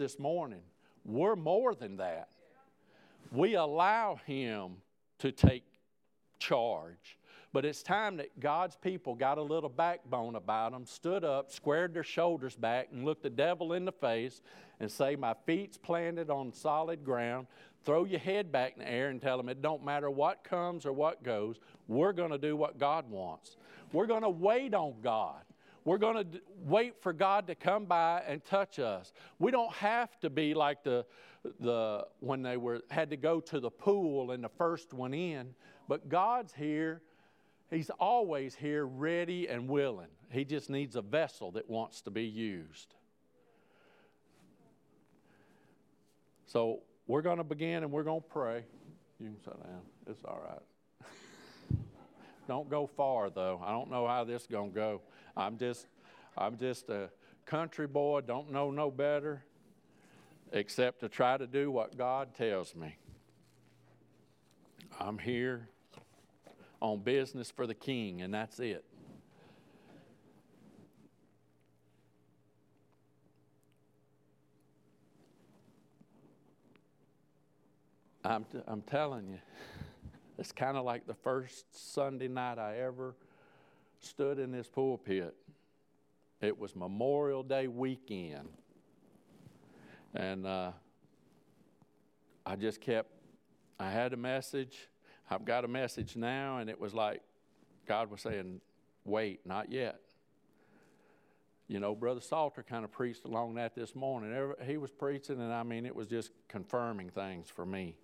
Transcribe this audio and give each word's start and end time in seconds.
this 0.00 0.18
morning, 0.18 0.62
we're 1.04 1.36
more 1.36 1.74
than 1.74 1.98
that. 1.98 2.30
We 3.30 3.54
allow 3.54 4.18
Him 4.26 4.76
to 5.18 5.30
take 5.30 5.62
charge. 6.38 7.18
But 7.52 7.66
it's 7.66 7.82
time 7.82 8.16
that 8.16 8.40
God's 8.40 8.76
people 8.76 9.14
got 9.14 9.36
a 9.36 9.42
little 9.42 9.68
backbone 9.68 10.36
about 10.36 10.72
them, 10.72 10.86
stood 10.86 11.22
up, 11.22 11.52
squared 11.52 11.92
their 11.92 12.02
shoulders 12.02 12.56
back, 12.56 12.88
and 12.92 13.04
looked 13.04 13.22
the 13.22 13.30
devil 13.30 13.74
in 13.74 13.84
the 13.84 13.92
face 13.92 14.40
and 14.78 14.90
say, 14.90 15.16
My 15.16 15.34
feet's 15.44 15.76
planted 15.76 16.30
on 16.30 16.54
solid 16.54 17.04
ground. 17.04 17.46
Throw 17.84 18.04
your 18.04 18.20
head 18.20 18.50
back 18.50 18.74
in 18.76 18.78
the 18.78 18.90
air 18.90 19.10
and 19.10 19.20
tell 19.20 19.36
them 19.36 19.50
it 19.50 19.60
don't 19.60 19.84
matter 19.84 20.10
what 20.10 20.44
comes 20.44 20.86
or 20.86 20.94
what 20.94 21.22
goes, 21.22 21.56
we're 21.88 22.12
going 22.12 22.30
to 22.30 22.38
do 22.38 22.56
what 22.56 22.78
God 22.78 23.10
wants. 23.10 23.56
We're 23.92 24.06
going 24.06 24.22
to 24.22 24.30
wait 24.30 24.72
on 24.72 24.94
God. 25.02 25.42
We're 25.90 25.98
going 25.98 26.24
to 26.30 26.40
wait 26.66 27.02
for 27.02 27.12
God 27.12 27.48
to 27.48 27.56
come 27.56 27.84
by 27.86 28.22
and 28.24 28.44
touch 28.44 28.78
us. 28.78 29.12
We 29.40 29.50
don't 29.50 29.72
have 29.72 30.20
to 30.20 30.30
be 30.30 30.54
like 30.54 30.84
the, 30.84 31.04
the 31.58 32.06
when 32.20 32.42
they 32.42 32.56
were 32.56 32.82
had 32.92 33.10
to 33.10 33.16
go 33.16 33.40
to 33.40 33.58
the 33.58 33.70
pool 33.70 34.30
and 34.30 34.44
the 34.44 34.50
first 34.50 34.94
one 34.94 35.12
in, 35.12 35.52
but 35.88 36.08
God's 36.08 36.54
here. 36.54 37.02
He's 37.70 37.90
always 37.98 38.54
here, 38.54 38.86
ready 38.86 39.48
and 39.48 39.68
willing. 39.68 40.06
He 40.30 40.44
just 40.44 40.70
needs 40.70 40.94
a 40.94 41.02
vessel 41.02 41.50
that 41.52 41.68
wants 41.68 42.02
to 42.02 42.12
be 42.12 42.22
used. 42.22 42.94
So 46.46 46.82
we're 47.08 47.22
going 47.22 47.38
to 47.38 47.44
begin 47.44 47.82
and 47.82 47.90
we're 47.90 48.04
going 48.04 48.22
to 48.22 48.28
pray. 48.28 48.62
You 49.18 49.26
can 49.26 49.40
sit 49.40 49.60
down. 49.60 49.80
It's 50.06 50.24
all 50.24 50.40
right. 50.48 51.10
don't 52.46 52.70
go 52.70 52.86
far 52.86 53.28
though. 53.28 53.60
I 53.64 53.72
don't 53.72 53.90
know 53.90 54.06
how 54.06 54.22
this 54.22 54.42
is 54.42 54.46
going 54.46 54.70
to 54.70 54.74
go. 54.76 55.00
I'm 55.40 55.56
just 55.56 55.86
I'm 56.36 56.58
just 56.58 56.90
a 56.90 57.08
country 57.46 57.86
boy, 57.86 58.20
don't 58.20 58.52
know 58.52 58.70
no 58.70 58.90
better 58.90 59.42
except 60.52 61.00
to 61.00 61.08
try 61.08 61.38
to 61.38 61.46
do 61.46 61.70
what 61.70 61.96
God 61.96 62.34
tells 62.34 62.76
me. 62.76 62.96
I'm 64.98 65.16
here 65.16 65.68
on 66.82 67.00
business 67.00 67.50
for 67.50 67.66
the 67.66 67.74
king 67.74 68.20
and 68.20 68.34
that's 68.34 68.60
it. 68.60 68.84
I'm, 78.22 78.44
t- 78.44 78.60
I'm 78.68 78.82
telling 78.82 79.26
you, 79.28 79.38
it's 80.38 80.52
kind 80.52 80.76
of 80.76 80.84
like 80.84 81.06
the 81.06 81.14
first 81.14 81.64
Sunday 81.94 82.28
night 82.28 82.58
I 82.58 82.80
ever 82.80 83.14
stood 84.00 84.38
in 84.38 84.52
this 84.52 84.68
pulpit. 84.68 85.34
It 86.40 86.58
was 86.58 86.74
Memorial 86.74 87.42
Day 87.42 87.66
weekend. 87.68 88.48
And 90.14 90.46
uh, 90.46 90.72
I 92.44 92.56
just 92.56 92.80
kept, 92.80 93.10
I 93.78 93.90
had 93.90 94.12
a 94.12 94.16
message. 94.16 94.88
I've 95.30 95.44
got 95.44 95.64
a 95.64 95.68
message 95.68 96.16
now, 96.16 96.58
and 96.58 96.68
it 96.68 96.80
was 96.80 96.94
like 96.94 97.22
God 97.86 98.10
was 98.10 98.22
saying, 98.22 98.60
wait, 99.04 99.46
not 99.46 99.70
yet. 99.70 100.00
You 101.68 101.78
know, 101.78 101.94
Brother 101.94 102.20
Salter 102.20 102.64
kind 102.64 102.84
of 102.84 102.90
preached 102.90 103.24
along 103.24 103.54
that 103.54 103.76
this 103.76 103.94
morning. 103.94 104.54
He 104.66 104.76
was 104.76 104.90
preaching, 104.90 105.40
and 105.40 105.52
I 105.52 105.62
mean, 105.62 105.86
it 105.86 105.94
was 105.94 106.08
just 106.08 106.32
confirming 106.48 107.10
things 107.10 107.48
for 107.48 107.64
me 107.64 107.96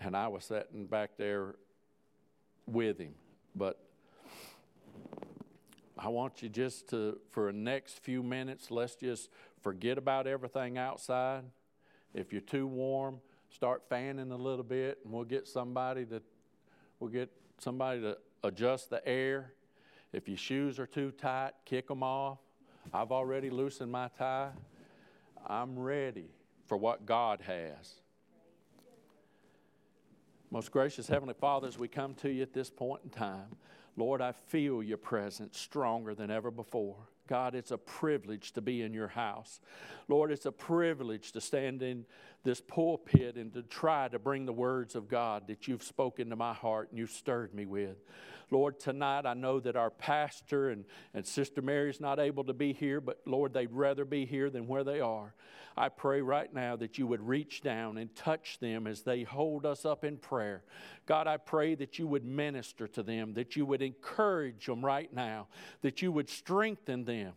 and 0.00 0.16
I 0.16 0.28
was 0.28 0.44
sitting 0.44 0.86
back 0.86 1.10
there 1.16 1.54
with 2.66 2.98
him. 2.98 3.14
But 3.54 3.78
I 6.02 6.08
want 6.08 6.40
you 6.40 6.48
just 6.48 6.88
to, 6.90 7.18
for 7.28 7.52
the 7.52 7.58
next 7.58 7.98
few 8.02 8.22
minutes, 8.22 8.70
let's 8.70 8.94
just 8.94 9.28
forget 9.60 9.98
about 9.98 10.26
everything 10.26 10.78
outside. 10.78 11.42
If 12.14 12.32
you're 12.32 12.40
too 12.40 12.66
warm, 12.66 13.20
start 13.50 13.82
fanning 13.90 14.32
a 14.32 14.36
little 14.36 14.64
bit, 14.64 15.00
and 15.04 15.12
we'll 15.12 15.24
get 15.24 15.46
somebody 15.46 16.06
to, 16.06 16.22
we'll 17.00 17.10
get 17.10 17.30
somebody 17.58 18.00
to 18.00 18.16
adjust 18.42 18.88
the 18.88 19.06
air. 19.06 19.52
If 20.14 20.26
your 20.26 20.38
shoes 20.38 20.78
are 20.78 20.86
too 20.86 21.10
tight, 21.10 21.50
kick 21.66 21.88
them 21.88 22.02
off. 22.02 22.38
I've 22.94 23.12
already 23.12 23.50
loosened 23.50 23.92
my 23.92 24.08
tie. 24.08 24.52
I'm 25.46 25.78
ready 25.78 26.30
for 26.66 26.78
what 26.78 27.04
God 27.04 27.42
has. 27.42 28.00
Most 30.50 30.72
gracious 30.72 31.06
Heavenly 31.06 31.34
Father, 31.34 31.68
as 31.68 31.78
we 31.78 31.88
come 31.88 32.14
to 32.14 32.30
you 32.30 32.40
at 32.40 32.54
this 32.54 32.70
point 32.70 33.02
in 33.04 33.10
time, 33.10 33.54
Lord, 33.96 34.20
I 34.20 34.32
feel 34.32 34.82
your 34.82 34.98
presence 34.98 35.58
stronger 35.58 36.14
than 36.14 36.30
ever 36.30 36.50
before. 36.50 36.96
God, 37.28 37.54
it's 37.54 37.70
a 37.70 37.78
privilege 37.78 38.52
to 38.52 38.60
be 38.60 38.82
in 38.82 38.92
your 38.92 39.08
house. 39.08 39.60
Lord, 40.08 40.32
it's 40.32 40.46
a 40.46 40.52
privilege 40.52 41.30
to 41.32 41.40
stand 41.40 41.80
in 41.82 42.04
this 42.42 42.60
pulpit 42.60 43.36
and 43.36 43.52
to 43.54 43.62
try 43.62 44.08
to 44.08 44.18
bring 44.18 44.46
the 44.46 44.52
words 44.52 44.96
of 44.96 45.08
God 45.08 45.46
that 45.46 45.68
you've 45.68 45.82
spoken 45.82 46.30
to 46.30 46.36
my 46.36 46.52
heart 46.52 46.90
and 46.90 46.98
you've 46.98 47.10
stirred 47.10 47.54
me 47.54 47.66
with. 47.66 47.98
Lord, 48.50 48.80
tonight 48.80 49.26
I 49.26 49.34
know 49.34 49.60
that 49.60 49.76
our 49.76 49.90
pastor 49.90 50.70
and, 50.70 50.84
and 51.14 51.24
Sister 51.24 51.62
Mary's 51.62 52.00
not 52.00 52.18
able 52.18 52.42
to 52.44 52.52
be 52.52 52.72
here, 52.72 53.00
but 53.00 53.20
Lord, 53.26 53.52
they'd 53.52 53.70
rather 53.70 54.04
be 54.04 54.26
here 54.26 54.50
than 54.50 54.66
where 54.66 54.82
they 54.82 55.00
are. 55.00 55.34
I 55.76 55.88
pray 55.88 56.20
right 56.20 56.52
now 56.52 56.76
that 56.76 56.98
you 56.98 57.06
would 57.06 57.26
reach 57.26 57.62
down 57.62 57.96
and 57.96 58.14
touch 58.16 58.58
them 58.58 58.86
as 58.86 59.02
they 59.02 59.22
hold 59.22 59.64
us 59.64 59.84
up 59.84 60.04
in 60.04 60.16
prayer. 60.16 60.64
God, 61.06 61.28
I 61.28 61.36
pray 61.36 61.76
that 61.76 61.98
you 61.98 62.08
would 62.08 62.24
minister 62.24 62.88
to 62.88 63.02
them, 63.02 63.34
that 63.34 63.54
you 63.54 63.64
would 63.66 63.79
encourage 63.82 64.66
them 64.66 64.84
right 64.84 65.12
now, 65.12 65.48
that 65.82 66.02
you 66.02 66.12
would 66.12 66.28
strengthen 66.28 67.04
them. 67.04 67.32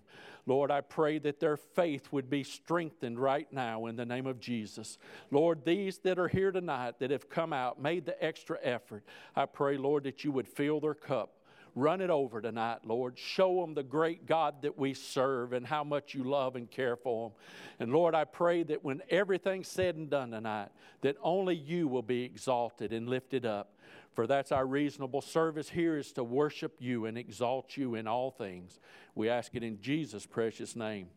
Lord, 0.45 0.71
I 0.71 0.81
pray 0.81 1.19
that 1.19 1.39
their 1.39 1.55
faith 1.55 2.11
would 2.11 2.29
be 2.29 2.43
strengthened 2.43 3.17
right 3.17 3.51
now 3.51 3.85
in 3.85 3.95
the 3.95 4.05
name 4.05 4.27
of 4.27 4.39
Jesus. 4.39 4.97
Lord, 5.31 5.63
these 5.63 5.99
that 5.99 6.19
are 6.19 6.27
here 6.27 6.51
tonight 6.51 6.99
that 6.99 7.11
have 7.11 7.29
come 7.29 7.53
out, 7.53 7.81
made 7.81 8.05
the 8.05 8.21
extra 8.23 8.57
effort, 8.61 9.03
I 9.35 9.45
pray, 9.45 9.77
Lord, 9.77 10.03
that 10.03 10.23
you 10.23 10.31
would 10.33 10.47
fill 10.47 10.79
their 10.81 10.95
cup. 10.95 11.39
Run 11.75 12.01
it 12.01 12.11
over 12.11 12.39
tonight, 12.39 12.79
Lord. 12.85 13.17
Show 13.17 13.61
them 13.61 13.73
the 13.73 13.81
great 13.81 14.27
God 14.27 14.61
that 14.61 14.77
we 14.77 14.93
serve 14.93 15.53
and 15.53 15.65
how 15.65 15.83
much 15.83 16.13
you 16.13 16.23
love 16.23 16.55
and 16.55 16.69
care 16.69 16.95
for 16.95 17.29
them. 17.29 17.37
And 17.79 17.91
Lord, 17.91 18.13
I 18.13 18.25
pray 18.25 18.61
that 18.63 18.83
when 18.83 19.01
everything's 19.09 19.69
said 19.69 19.95
and 19.95 20.07
done 20.07 20.31
tonight, 20.31 20.69
that 21.01 21.15
only 21.23 21.55
you 21.55 21.87
will 21.87 22.03
be 22.03 22.23
exalted 22.23 22.93
and 22.93 23.09
lifted 23.09 23.45
up. 23.45 23.72
For 24.13 24.27
that's 24.27 24.51
our 24.51 24.65
reasonable 24.65 25.21
service 25.21 25.69
here 25.69 25.97
is 25.97 26.11
to 26.13 26.23
worship 26.23 26.75
you 26.79 27.05
and 27.05 27.17
exalt 27.17 27.75
you 27.75 27.95
in 27.95 28.07
all 28.07 28.29
things. 28.29 28.79
We 29.15 29.29
ask 29.29 29.55
it 29.55 29.63
in 29.63 29.81
Jesus' 29.81 30.25
precious 30.25 30.75
name. 30.75 31.07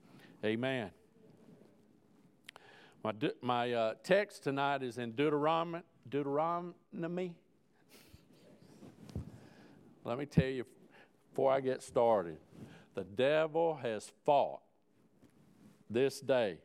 Amen. 0.45 0.91
My, 3.05 3.13
my 3.43 3.73
uh, 3.73 3.95
text 4.03 4.43
tonight 4.45 4.83
is 4.83 4.99
in. 4.99 5.13
Deuteronomy 5.13 5.83
let 10.05 10.19
me 10.19 10.27
tell 10.27 10.47
you 10.47 10.65
before 11.31 11.53
I 11.53 11.61
get 11.61 11.83
started 11.83 12.39
the 12.95 13.05
devil 13.05 13.75
has 13.83 14.11
fought 14.25 14.61
this 15.91 16.21
day. 16.21 16.59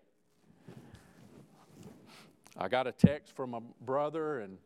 I 2.55 2.69
got 2.69 2.87
a 2.87 2.91
text 2.91 3.35
from 3.35 3.53
a 3.53 3.61
brother 3.83 4.39
and 4.39 4.57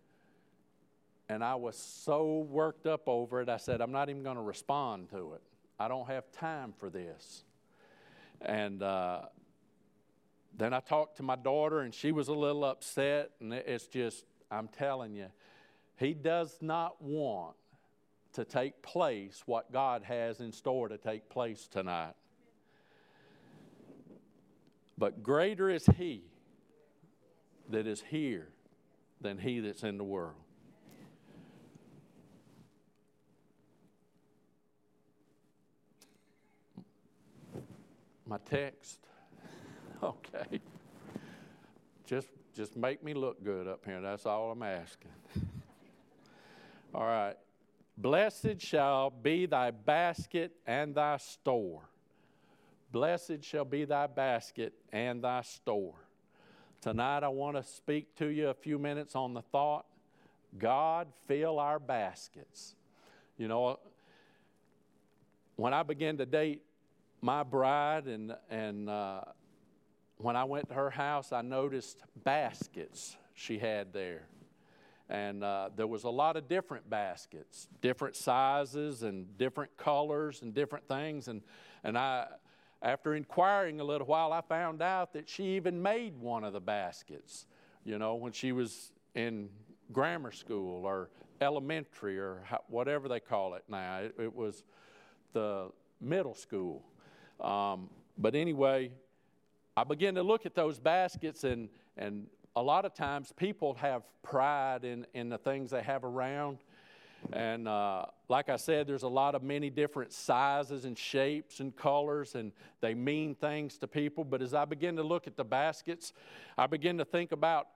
and 1.29 1.43
I 1.43 1.55
was 1.55 1.75
so 1.77 2.47
worked 2.49 2.85
up 2.85 3.07
over 3.07 3.41
it, 3.41 3.49
I 3.49 3.57
said, 3.57 3.81
I'm 3.81 3.91
not 3.91 4.09
even 4.09 4.23
going 4.23 4.35
to 4.35 4.41
respond 4.41 5.09
to 5.09 5.33
it. 5.33 5.41
I 5.79 5.87
don't 5.87 6.07
have 6.07 6.31
time 6.31 6.73
for 6.77 6.89
this. 6.89 7.43
And 8.41 8.83
uh, 8.83 9.23
then 10.55 10.73
I 10.73 10.79
talked 10.79 11.17
to 11.17 11.23
my 11.23 11.35
daughter, 11.35 11.81
and 11.81 11.93
she 11.93 12.11
was 12.11 12.27
a 12.27 12.33
little 12.33 12.63
upset. 12.63 13.31
And 13.39 13.53
it's 13.53 13.87
just, 13.87 14.25
I'm 14.51 14.67
telling 14.67 15.15
you, 15.15 15.27
he 15.97 16.13
does 16.13 16.57
not 16.61 17.01
want 17.01 17.55
to 18.33 18.43
take 18.43 18.81
place 18.81 19.43
what 19.45 19.71
God 19.71 20.03
has 20.03 20.41
in 20.41 20.51
store 20.51 20.89
to 20.89 20.97
take 20.97 21.29
place 21.29 21.67
tonight. 21.67 22.13
But 24.97 25.23
greater 25.23 25.69
is 25.69 25.85
He 25.97 26.23
that 27.69 27.87
is 27.87 28.03
here 28.09 28.49
than 29.21 29.37
He 29.37 29.59
that's 29.59 29.83
in 29.83 29.97
the 29.97 30.03
world. 30.03 30.44
My 38.25 38.37
text. 38.45 38.99
Okay. 40.03 40.59
Just 42.05 42.27
just 42.53 42.75
make 42.75 43.01
me 43.01 43.13
look 43.13 43.43
good 43.43 43.65
up 43.65 43.85
here. 43.85 44.01
That's 44.01 44.25
all 44.25 44.51
I'm 44.51 44.61
asking. 44.61 45.09
all 46.93 47.05
right. 47.05 47.35
Blessed 47.97 48.59
shall 48.59 49.09
be 49.09 49.45
thy 49.45 49.71
basket 49.71 50.51
and 50.67 50.93
thy 50.93 51.15
store. 51.17 51.89
Blessed 52.91 53.41
shall 53.41 53.65
be 53.65 53.85
thy 53.85 54.05
basket 54.05 54.73
and 54.91 55.23
thy 55.23 55.41
store. 55.41 55.95
Tonight, 56.81 57.23
I 57.23 57.29
want 57.29 57.55
to 57.55 57.63
speak 57.63 58.13
to 58.17 58.27
you 58.27 58.49
a 58.49 58.53
few 58.53 58.77
minutes 58.77 59.15
on 59.15 59.33
the 59.33 59.41
thought 59.41 59.85
God, 60.57 61.07
fill 61.27 61.59
our 61.59 61.79
baskets. 61.79 62.75
You 63.37 63.47
know, 63.47 63.79
when 65.55 65.73
I 65.73 65.83
began 65.83 66.17
to 66.17 66.25
date 66.25 66.61
my 67.21 67.43
bride, 67.43 68.07
and, 68.07 68.35
and 68.49 68.89
uh, 68.89 69.21
when 70.17 70.35
I 70.35 70.43
went 70.43 70.69
to 70.69 70.75
her 70.75 70.89
house, 70.89 71.31
I 71.31 71.41
noticed 71.41 72.03
baskets 72.23 73.17
she 73.33 73.59
had 73.59 73.93
there. 73.93 74.27
And 75.09 75.43
uh, 75.43 75.69
there 75.75 75.87
was 75.87 76.03
a 76.03 76.09
lot 76.09 76.35
of 76.35 76.47
different 76.47 76.89
baskets, 76.89 77.67
different 77.81 78.15
sizes 78.15 79.03
and 79.03 79.37
different 79.37 79.75
colors 79.77 80.41
and 80.41 80.53
different 80.53 80.87
things. 80.87 81.27
And, 81.27 81.41
and 81.83 81.97
I, 81.97 82.27
after 82.81 83.13
inquiring 83.13 83.79
a 83.79 83.83
little 83.83 84.07
while, 84.07 84.33
I 84.33 84.41
found 84.41 84.81
out 84.81 85.13
that 85.13 85.29
she 85.29 85.55
even 85.55 85.81
made 85.81 86.17
one 86.17 86.43
of 86.43 86.53
the 86.53 86.59
baskets, 86.59 87.45
you 87.83 87.99
know, 87.99 88.15
when 88.15 88.31
she 88.31 88.51
was 88.51 88.91
in 89.13 89.49
grammar 89.91 90.31
school 90.31 90.85
or 90.85 91.09
elementary 91.41 92.17
or 92.17 92.41
whatever 92.67 93.07
they 93.07 93.19
call 93.19 93.53
it 93.53 93.63
now. 93.69 93.99
It, 93.99 94.15
it 94.19 94.35
was 94.35 94.63
the 95.33 95.69
middle 96.01 96.33
school. 96.33 96.83
Um, 97.39 97.89
but 98.17 98.35
anyway, 98.35 98.91
I 99.77 99.83
began 99.83 100.15
to 100.15 100.23
look 100.23 100.45
at 100.45 100.55
those 100.55 100.79
baskets, 100.79 101.43
and, 101.43 101.69
and 101.97 102.27
a 102.55 102.61
lot 102.61 102.85
of 102.85 102.93
times 102.93 103.33
people 103.35 103.73
have 103.75 104.03
pride 104.23 104.85
in, 104.85 105.05
in 105.13 105.29
the 105.29 105.37
things 105.37 105.71
they 105.71 105.83
have 105.83 106.03
around. 106.03 106.59
And 107.33 107.67
uh, 107.67 108.05
like 108.29 108.49
I 108.49 108.55
said, 108.55 108.87
there's 108.87 109.03
a 109.03 109.07
lot 109.07 109.35
of 109.35 109.43
many 109.43 109.69
different 109.69 110.13
sizes 110.13 110.85
and 110.85 110.97
shapes 110.97 111.59
and 111.59 111.75
colors, 111.75 112.35
and 112.35 112.51
they 112.81 112.93
mean 112.93 113.35
things 113.35 113.77
to 113.79 113.87
people. 113.87 114.23
But 114.23 114.41
as 114.41 114.53
I 114.53 114.65
begin 114.65 114.95
to 114.97 115.03
look 115.03 115.27
at 115.27 115.35
the 115.35 115.43
baskets, 115.43 116.13
I 116.57 116.67
begin 116.67 116.97
to 116.99 117.05
think 117.05 117.31
about 117.31 117.67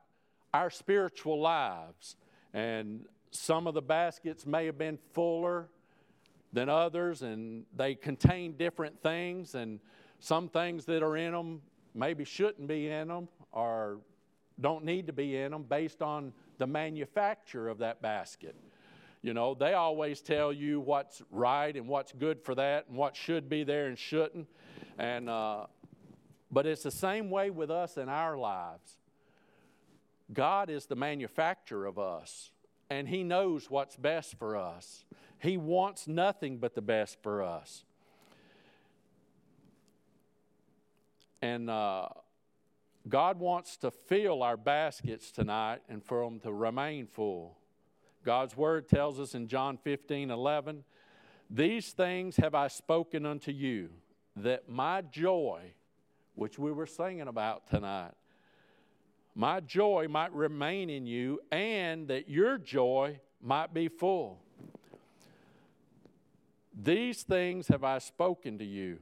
our 0.54 0.70
spiritual 0.70 1.40
lives. 1.42 2.16
And 2.54 3.06
some 3.32 3.68
of 3.68 3.74
the 3.74 3.82
baskets 3.82 4.46
may 4.46 4.66
have 4.66 4.78
been 4.78 4.98
fuller 5.14 5.70
than 6.52 6.70
others, 6.70 7.22
and 7.22 7.66
they 7.76 7.96
contain 7.96 8.54
different 8.54 9.02
things. 9.02 9.56
And 9.56 9.80
some 10.20 10.50
things 10.50 10.86
that 10.86 11.04
are 11.04 11.18
in 11.18 11.32
them 11.32 11.62
maybe 11.94 12.24
shouldn't 12.24 12.68
be 12.68 12.90
in 12.90 13.08
them 13.08 13.28
or 13.52 14.00
don't 14.60 14.84
need 14.84 15.08
to 15.08 15.14
be 15.14 15.38
in 15.38 15.52
them 15.52 15.64
based 15.64 16.02
on 16.02 16.34
the 16.58 16.68
manufacture 16.68 17.70
of 17.70 17.80
that 17.80 18.02
basket. 18.02 18.56
You 19.22 19.34
know, 19.34 19.54
they 19.54 19.74
always 19.74 20.22
tell 20.22 20.54
you 20.54 20.80
what's 20.80 21.22
right 21.30 21.76
and 21.76 21.88
what's 21.88 22.14
good 22.14 22.42
for 22.42 22.56
that 22.56 22.88
and 22.88 22.98
what 22.98 23.16
should 23.16 23.50
be 23.50 23.64
there 23.64 23.88
and 23.88 23.98
shouldn't. 23.98 24.48
And, 24.98 25.30
uh, 25.30 25.66
but 26.52 26.66
it's 26.66 26.84
the 26.84 26.92
same 26.92 27.30
way 27.30 27.50
with 27.50 27.70
us 27.70 27.98
in 27.98 28.08
our 28.08 28.38
lives. 28.38 28.98
God 30.32 30.70
is 30.70 30.86
the 30.86 30.96
manufacturer 30.96 31.86
of 31.86 31.98
us, 31.98 32.52
and 32.90 33.08
He 33.08 33.24
knows 33.24 33.70
what's 33.70 33.96
best 33.96 34.38
for 34.38 34.56
us. 34.56 35.04
He 35.40 35.58
wants 35.58 36.08
nothing 36.08 36.58
but 36.58 36.76
the 36.76 36.82
best 36.82 37.18
for 37.22 37.42
us. 37.42 37.86
And 41.42 41.70
uh, 41.70 42.10
God 43.08 43.40
wants 43.40 43.78
to 43.78 43.92
fill 43.92 44.44
our 44.44 44.58
baskets 44.58 45.32
tonight 45.32 45.80
and 45.88 46.04
for 46.04 46.24
them 46.24 46.40
to 46.42 46.52
remain 46.52 47.08
full. 47.08 47.58
God's 48.26 48.58
word 48.58 48.90
tells 48.90 49.20
us 49.20 49.34
in 49.34 49.48
John 49.48 49.78
15 49.78 50.30
11, 50.30 50.84
These 51.50 51.92
things 51.92 52.36
have 52.38 52.54
I 52.54 52.68
spoken 52.68 53.26
unto 53.26 53.52
you, 53.52 53.90
that 54.36 54.68
my 54.68 55.02
joy, 55.02 55.74
which 56.36 56.60
we 56.60 56.74
were 56.74 56.86
singing 56.86 57.30
about 57.30 57.68
tonight, 57.68 58.12
my 59.34 59.62
joy 59.62 60.08
might 60.10 60.34
remain 60.34 60.90
in 60.90 61.06
you, 61.06 61.40
and 61.50 62.10
that 62.10 62.28
your 62.30 62.58
joy 62.58 63.22
might 63.42 63.74
be 63.74 63.88
full. 63.88 64.42
These 66.82 67.24
things 67.24 67.68
have 67.68 67.84
I 67.84 68.00
spoken 68.00 68.58
to 68.60 68.66
you 68.66 69.00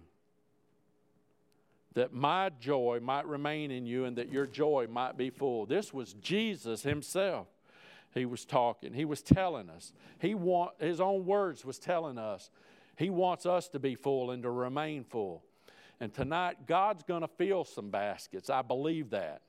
that 1.93 2.13
my 2.13 2.49
joy 2.59 2.99
might 3.01 3.25
remain 3.25 3.71
in 3.71 3.85
you 3.85 4.05
and 4.05 4.17
that 4.17 4.31
your 4.31 4.45
joy 4.45 4.87
might 4.89 5.17
be 5.17 5.29
full. 5.29 5.65
This 5.65 5.93
was 5.93 6.13
Jesus 6.13 6.83
himself. 6.83 7.47
He 8.13 8.25
was 8.25 8.45
talking. 8.45 8.93
He 8.93 9.05
was 9.05 9.21
telling 9.21 9.69
us. 9.69 9.93
He 10.19 10.33
want 10.33 10.71
his 10.79 10.99
own 10.99 11.25
words 11.25 11.65
was 11.65 11.77
telling 11.77 12.17
us. 12.17 12.49
He 12.97 13.09
wants 13.09 13.45
us 13.45 13.67
to 13.69 13.79
be 13.79 13.95
full 13.95 14.31
and 14.31 14.41
to 14.43 14.49
remain 14.49 15.03
full. 15.03 15.43
And 15.99 16.13
tonight 16.13 16.65
God's 16.65 17.03
going 17.03 17.21
to 17.21 17.27
fill 17.27 17.63
some 17.63 17.89
baskets. 17.89 18.49
I 18.49 18.61
believe 18.61 19.11
that. 19.11 19.41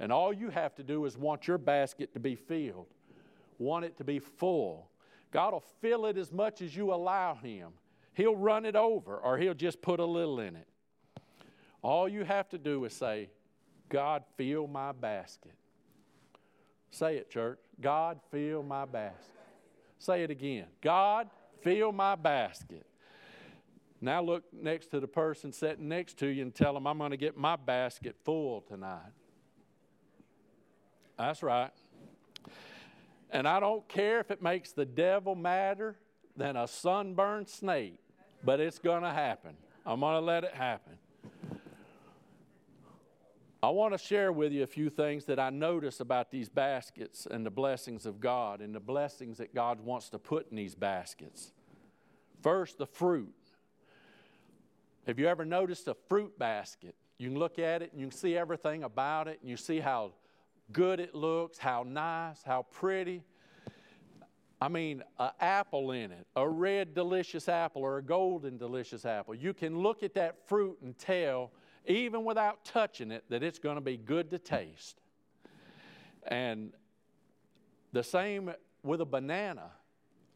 And 0.00 0.12
all 0.12 0.32
you 0.32 0.50
have 0.50 0.74
to 0.76 0.84
do 0.84 1.04
is 1.06 1.16
want 1.16 1.48
your 1.48 1.58
basket 1.58 2.12
to 2.12 2.20
be 2.20 2.36
filled. 2.36 2.86
Want 3.58 3.84
it 3.84 3.96
to 3.98 4.04
be 4.04 4.20
full. 4.20 4.90
God 5.30 5.52
will 5.52 5.64
fill 5.80 6.06
it 6.06 6.16
as 6.16 6.32
much 6.32 6.62
as 6.62 6.74
you 6.74 6.92
allow 6.92 7.34
him. 7.34 7.72
He'll 8.14 8.36
run 8.36 8.64
it 8.64 8.76
over 8.76 9.16
or 9.16 9.38
he'll 9.38 9.54
just 9.54 9.80
put 9.82 10.00
a 10.00 10.04
little 10.04 10.40
in 10.40 10.56
it. 10.56 10.66
All 11.82 12.08
you 12.08 12.24
have 12.24 12.48
to 12.50 12.58
do 12.58 12.84
is 12.84 12.92
say, 12.92 13.30
God, 13.88 14.24
fill 14.36 14.66
my 14.66 14.92
basket. 14.92 15.54
Say 16.90 17.16
it, 17.16 17.30
church. 17.30 17.58
God, 17.80 18.18
fill 18.30 18.62
my 18.62 18.84
basket. 18.84 19.34
Say 19.98 20.22
it 20.22 20.30
again. 20.30 20.66
God, 20.80 21.28
fill 21.62 21.92
my 21.92 22.14
basket. 22.14 22.86
Now 24.00 24.22
look 24.22 24.44
next 24.52 24.90
to 24.92 25.00
the 25.00 25.08
person 25.08 25.52
sitting 25.52 25.88
next 25.88 26.18
to 26.18 26.26
you 26.26 26.42
and 26.42 26.54
tell 26.54 26.74
them, 26.74 26.86
I'm 26.86 26.98
going 26.98 27.10
to 27.10 27.16
get 27.16 27.36
my 27.36 27.56
basket 27.56 28.16
full 28.24 28.62
tonight. 28.62 29.12
That's 31.18 31.42
right. 31.42 31.70
And 33.30 33.46
I 33.46 33.60
don't 33.60 33.86
care 33.88 34.20
if 34.20 34.30
it 34.30 34.42
makes 34.42 34.72
the 34.72 34.84
devil 34.84 35.34
madder 35.34 35.96
than 36.36 36.56
a 36.56 36.66
sunburned 36.66 37.48
snake, 37.48 37.98
but 38.44 38.60
it's 38.60 38.78
going 38.78 39.02
to 39.02 39.10
happen. 39.10 39.56
I'm 39.84 40.00
going 40.00 40.14
to 40.14 40.20
let 40.20 40.44
it 40.44 40.54
happen. 40.54 40.94
I 43.60 43.70
want 43.70 43.92
to 43.92 43.98
share 43.98 44.30
with 44.30 44.52
you 44.52 44.62
a 44.62 44.68
few 44.68 44.88
things 44.88 45.24
that 45.24 45.40
I 45.40 45.50
notice 45.50 45.98
about 45.98 46.30
these 46.30 46.48
baskets 46.48 47.26
and 47.28 47.44
the 47.44 47.50
blessings 47.50 48.06
of 48.06 48.20
God 48.20 48.60
and 48.60 48.72
the 48.72 48.80
blessings 48.80 49.38
that 49.38 49.52
God 49.52 49.80
wants 49.80 50.10
to 50.10 50.18
put 50.18 50.48
in 50.50 50.56
these 50.56 50.76
baskets. 50.76 51.52
First, 52.40 52.78
the 52.78 52.86
fruit. 52.86 53.34
Have 55.08 55.18
you 55.18 55.26
ever 55.26 55.44
noticed 55.44 55.88
a 55.88 55.96
fruit 56.08 56.38
basket? 56.38 56.94
You 57.18 57.30
can 57.30 57.38
look 57.38 57.58
at 57.58 57.82
it 57.82 57.90
and 57.90 58.00
you 58.00 58.06
can 58.06 58.16
see 58.16 58.36
everything 58.36 58.84
about 58.84 59.26
it, 59.26 59.40
and 59.40 59.50
you 59.50 59.56
see 59.56 59.80
how 59.80 60.12
good 60.72 61.00
it 61.00 61.14
looks, 61.14 61.58
how 61.58 61.84
nice, 61.86 62.42
how 62.42 62.62
pretty. 62.70 63.22
I 64.60 64.68
mean, 64.68 65.02
an 65.18 65.30
apple 65.40 65.92
in 65.92 66.10
it, 66.10 66.26
a 66.34 66.48
red 66.48 66.94
delicious 66.94 67.48
apple 67.48 67.82
or 67.82 67.98
a 67.98 68.02
golden 68.02 68.58
delicious 68.58 69.04
apple. 69.04 69.34
You 69.34 69.54
can 69.54 69.78
look 69.78 70.02
at 70.02 70.14
that 70.14 70.48
fruit 70.48 70.78
and 70.82 70.98
tell 70.98 71.52
even 71.88 72.24
without 72.24 72.64
touching 72.64 73.10
it, 73.10 73.24
that 73.30 73.42
it's 73.42 73.58
going 73.58 73.76
to 73.76 73.80
be 73.80 73.96
good 73.96 74.30
to 74.30 74.38
taste. 74.38 75.00
And 76.26 76.72
the 77.92 78.02
same 78.02 78.52
with 78.82 79.00
a 79.00 79.06
banana. 79.06 79.70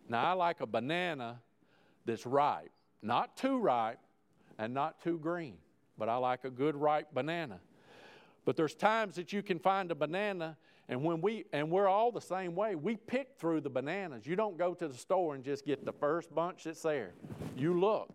Now, 0.09 0.25
I 0.25 0.33
like 0.33 0.61
a 0.61 0.67
banana 0.67 1.41
that's 2.07 2.27
ripe, 2.27 2.73
not 3.03 3.37
too 3.37 3.59
ripe 3.59 4.01
and 4.59 4.73
not 4.73 5.03
too 5.03 5.19
green, 5.19 5.59
but 5.99 6.09
I 6.09 6.17
like 6.17 6.45
a 6.45 6.51
good 6.51 6.75
ripe 6.75 7.09
banana. 7.12 7.61
But 8.45 8.57
there's 8.57 8.75
times 8.75 9.17
that 9.17 9.33
you 9.33 9.43
can 9.43 9.59
find 9.59 9.91
a 9.91 9.95
banana 9.95 10.57
and 10.89 11.03
when 11.03 11.21
we 11.21 11.45
and 11.53 11.71
we're 11.71 11.89
all 11.89 12.11
the 12.11 12.21
same 12.21 12.55
way. 12.55 12.75
We 12.75 12.97
pick 12.97 13.39
through 13.39 13.61
the 13.61 13.71
bananas. 13.71 14.27
You 14.27 14.37
don't 14.37 14.59
go 14.59 14.75
to 14.75 14.89
the 14.89 14.97
store 14.97 15.35
and 15.35 15.45
just 15.45 15.65
get 15.65 15.85
the 15.85 15.93
first 15.93 16.35
bunch 16.35 16.65
that's 16.65 16.83
there. 16.83 17.15
You 17.57 17.79
look. 17.79 18.11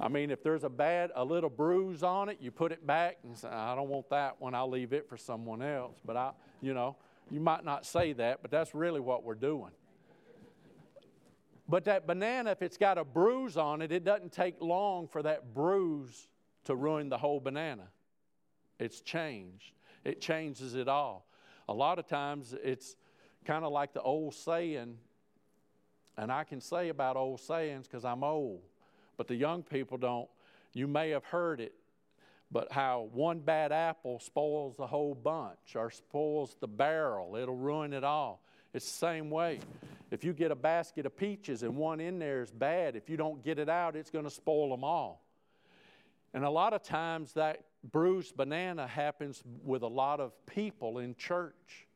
I 0.00 0.06
mean, 0.08 0.30
if 0.30 0.44
there's 0.44 0.62
a 0.62 0.68
bad, 0.68 1.10
a 1.16 1.24
little 1.24 1.50
bruise 1.50 2.04
on 2.04 2.28
it, 2.28 2.38
you 2.40 2.52
put 2.52 2.70
it 2.70 2.86
back 2.86 3.18
and 3.24 3.36
say, 3.36 3.48
I 3.48 3.74
don't 3.74 3.88
want 3.88 4.08
that 4.10 4.40
one. 4.40 4.54
I'll 4.54 4.70
leave 4.70 4.92
it 4.92 5.08
for 5.08 5.16
someone 5.16 5.60
else. 5.60 5.96
But 6.04 6.16
I, 6.16 6.30
you 6.60 6.72
know, 6.72 6.96
you 7.30 7.40
might 7.40 7.64
not 7.64 7.84
say 7.84 8.12
that, 8.12 8.40
but 8.40 8.52
that's 8.52 8.74
really 8.74 9.00
what 9.00 9.24
we're 9.24 9.34
doing. 9.34 9.72
But 11.68 11.84
that 11.84 12.06
banana, 12.06 12.52
if 12.52 12.62
it's 12.62 12.76
got 12.78 12.96
a 12.96 13.04
bruise 13.04 13.56
on 13.56 13.82
it, 13.82 13.90
it 13.90 14.04
doesn't 14.04 14.32
take 14.32 14.62
long 14.62 15.08
for 15.08 15.22
that 15.22 15.52
bruise 15.52 16.28
to 16.64 16.76
ruin 16.76 17.08
the 17.08 17.18
whole 17.18 17.40
banana. 17.40 17.88
It's 18.78 19.00
changed. 19.00 19.72
It 20.04 20.20
changes 20.20 20.74
it 20.74 20.88
all. 20.88 21.26
A 21.68 21.74
lot 21.74 21.98
of 21.98 22.06
times 22.06 22.54
it's 22.62 22.96
kind 23.44 23.64
of 23.64 23.72
like 23.72 23.92
the 23.92 24.02
old 24.02 24.34
saying, 24.34 24.96
and 26.16 26.32
I 26.32 26.44
can 26.44 26.60
say 26.60 26.88
about 26.88 27.16
old 27.16 27.40
sayings 27.40 27.86
because 27.86 28.04
I'm 28.04 28.24
old 28.24 28.62
but 29.18 29.26
the 29.26 29.34
young 29.34 29.62
people 29.62 29.98
don't. 29.98 30.28
You 30.72 30.86
may 30.86 31.10
have 31.10 31.24
heard 31.24 31.60
it, 31.60 31.74
but 32.50 32.72
how 32.72 33.10
one 33.12 33.40
bad 33.40 33.72
apple 33.72 34.20
spoils 34.20 34.76
the 34.76 34.86
whole 34.86 35.14
bunch 35.14 35.74
or 35.74 35.90
spoils 35.90 36.56
the 36.60 36.68
barrel, 36.68 37.36
it'll 37.36 37.56
ruin 37.56 37.92
it 37.92 38.04
all. 38.04 38.40
It's 38.72 38.86
the 38.86 38.98
same 38.98 39.28
way. 39.28 39.58
If 40.10 40.24
you 40.24 40.32
get 40.32 40.50
a 40.50 40.54
basket 40.54 41.04
of 41.04 41.16
peaches 41.16 41.62
and 41.62 41.76
one 41.76 42.00
in 42.00 42.18
there 42.18 42.40
is 42.40 42.50
bad, 42.50 42.96
if 42.96 43.10
you 43.10 43.18
don't 43.18 43.42
get 43.44 43.58
it 43.58 43.68
out, 43.68 43.96
it's 43.96 44.08
going 44.08 44.24
to 44.24 44.30
spoil 44.30 44.70
them 44.70 44.84
all. 44.84 45.22
And 46.32 46.44
a 46.44 46.50
lot 46.50 46.72
of 46.72 46.82
times 46.82 47.32
that 47.32 47.64
bruised 47.92 48.36
banana 48.36 48.86
happens 48.86 49.42
with 49.64 49.82
a 49.82 49.88
lot 49.88 50.20
of 50.20 50.32
people 50.46 50.98
in 50.98 51.14
church. 51.14 51.86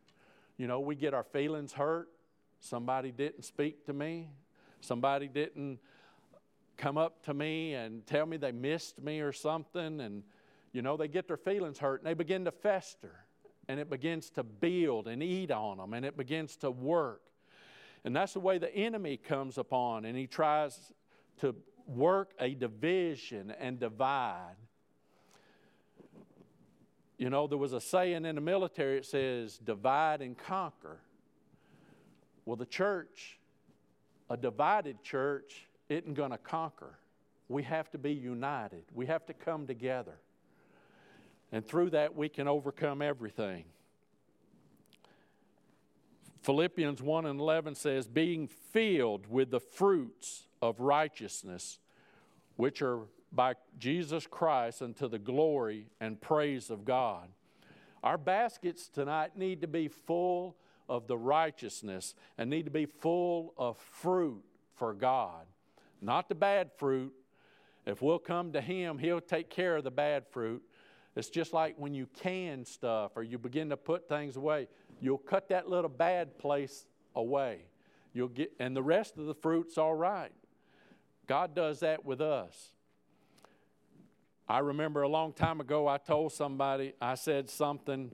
You 0.57 0.67
know, 0.67 0.81
we 0.81 0.95
get 0.95 1.15
our 1.15 1.25
feelings 1.25 1.73
hurt. 1.73 2.09
Somebody 2.61 3.11
didn't 3.11 3.45
speak 3.45 3.87
to 3.87 3.93
me. 3.93 4.31
Somebody 4.81 5.29
didn't 5.29 5.79
come 6.77 6.99
up 6.99 7.23
to 7.25 7.35
me 7.35 7.75
and 7.75 8.07
tell 8.07 8.27
me 8.27 8.37
they 8.37 8.53
missed 8.53 9.01
me 9.01 9.21
or 9.21 9.33
something 9.33 10.01
and 10.01 10.23
you 10.73 10.81
know, 10.81 10.97
they 10.97 11.09
get 11.09 11.29
their 11.29 11.37
feelings 11.37 11.79
hurt 11.79 12.01
and 12.01 12.07
they 12.07 12.15
begin 12.15 12.47
to 12.47 12.51
fester 12.51 13.25
and 13.69 13.79
it 13.79 13.91
begins 13.91 14.31
to 14.31 14.43
build 14.43 15.07
and 15.07 15.23
eat 15.23 15.51
on 15.51 15.77
them 15.77 15.93
and 15.93 16.05
it 16.05 16.17
begins 16.17 16.57
to 16.57 16.71
work. 16.71 17.21
And 18.05 18.17
that's 18.17 18.33
the 18.33 18.41
way 18.41 18.59
the 18.59 18.75
enemy 18.75 19.17
comes 19.17 19.59
upon 19.59 20.05
and 20.05 20.17
he 20.17 20.27
tries 20.27 20.93
to 21.41 21.55
work 21.87 22.33
a 22.41 22.55
division 22.55 23.53
and 23.61 23.79
divide. 23.79 24.57
You 27.23 27.31
know, 27.31 27.47
there 27.47 27.57
was 27.57 27.73
a 27.73 27.81
saying 27.81 28.25
in 28.25 28.35
the 28.35 28.41
military, 28.41 28.99
it 28.99 29.07
says, 29.07 29.57
divide 29.57 30.23
and 30.23 30.37
conquer. 30.37 30.99
Well, 32.45 32.57
the 32.57 32.67
church, 32.67 33.39
a 34.29 34.37
divided 34.37 35.05
church, 35.05 35.69
isn't 35.89 36.15
going 36.15 36.33
to 36.33 36.39
conquer. 36.39 36.99
We 37.49 37.63
have 37.63 37.89
to 37.93 37.99
be 37.99 38.13
united, 38.13 38.83
we 38.93 39.07
have 39.07 39.25
to 39.27 39.35
come 39.35 39.69
together. 39.69 40.19
And 41.53 41.65
through 41.65 41.91
that, 41.91 42.17
we 42.17 42.29
can 42.29 42.49
overcome 42.49 43.01
everything. 43.01 43.67
Philippians 46.43 47.01
1 47.01 47.27
and 47.27 47.39
11 47.39 47.77
says, 47.77 48.09
being 48.09 48.49
filled 48.49 49.29
with 49.29 49.53
the 49.53 49.61
fruits 49.61 50.49
of 50.61 50.81
righteousness, 50.81 51.79
which 52.57 52.83
are 52.83 53.03
by 53.33 53.55
Jesus 53.79 54.27
Christ 54.27 54.83
unto 54.83 55.09
the 55.09 55.19
glory 55.19 55.87
and 56.01 56.21
praise 56.21 56.71
of 56.71 56.85
God. 56.85 57.29
Our 58.03 58.19
baskets 58.19 58.89
tonight 58.89 59.37
need 59.37 59.61
to 59.63 59.67
be 59.67 59.89
full 59.89 60.57
of 60.89 61.07
the 61.07 61.17
righteousness 61.17 62.15
and 62.37 62.51
need 62.51 62.65
to 62.65 62.71
be 62.71 62.87
full 62.87 63.55
of 63.57 63.79
fruit 63.79 64.43
for 64.75 64.93
God, 64.93 65.47
not 66.01 66.29
the 66.29 66.35
bad 66.35 66.71
fruit. 66.77 67.13
If 67.87 68.03
we'll 68.03 68.19
come 68.19 68.53
to 68.53 68.61
Him, 68.61 68.99
He'll 68.99 69.21
take 69.21 69.49
care 69.49 69.77
of 69.77 69.85
the 69.85 69.91
bad 69.91 70.27
fruit. 70.29 70.63
It's 71.15 71.29
just 71.29 71.53
like 71.53 71.75
when 71.79 71.95
you 71.95 72.07
can 72.21 72.65
stuff 72.65 73.13
or 73.17 73.23
you 73.23 73.39
begin 73.39 73.71
to 73.71 73.77
put 73.77 74.09
things 74.09 74.37
away, 74.37 74.69
you'll 75.01 75.19
cut 75.19 75.49
that 75.51 75.69
little 75.69 75.91
bad 75.91 76.39
place 76.39 76.87
away. 77.15 77.61
You'll 78.13 78.29
get, 78.29 78.53
and 78.59 78.77
the 78.77 78.83
rest 78.83 79.17
of 79.19 79.27
the 79.27 79.35
fruit's 79.35 79.79
all 79.79 79.95
right. 79.95 80.33
God 81.27 81.55
does 81.55 81.81
that 81.81 82.05
with 82.05 82.21
us. 82.21 82.73
I 84.53 84.59
remember 84.59 85.01
a 85.01 85.09
long 85.09 85.33
time 85.33 85.63
ago, 85.63 85.89
I 85.89 85.97
told 85.97 86.31
somebody, 86.31 86.93
I 87.01 87.15
said 87.15 87.49
something, 87.49 88.11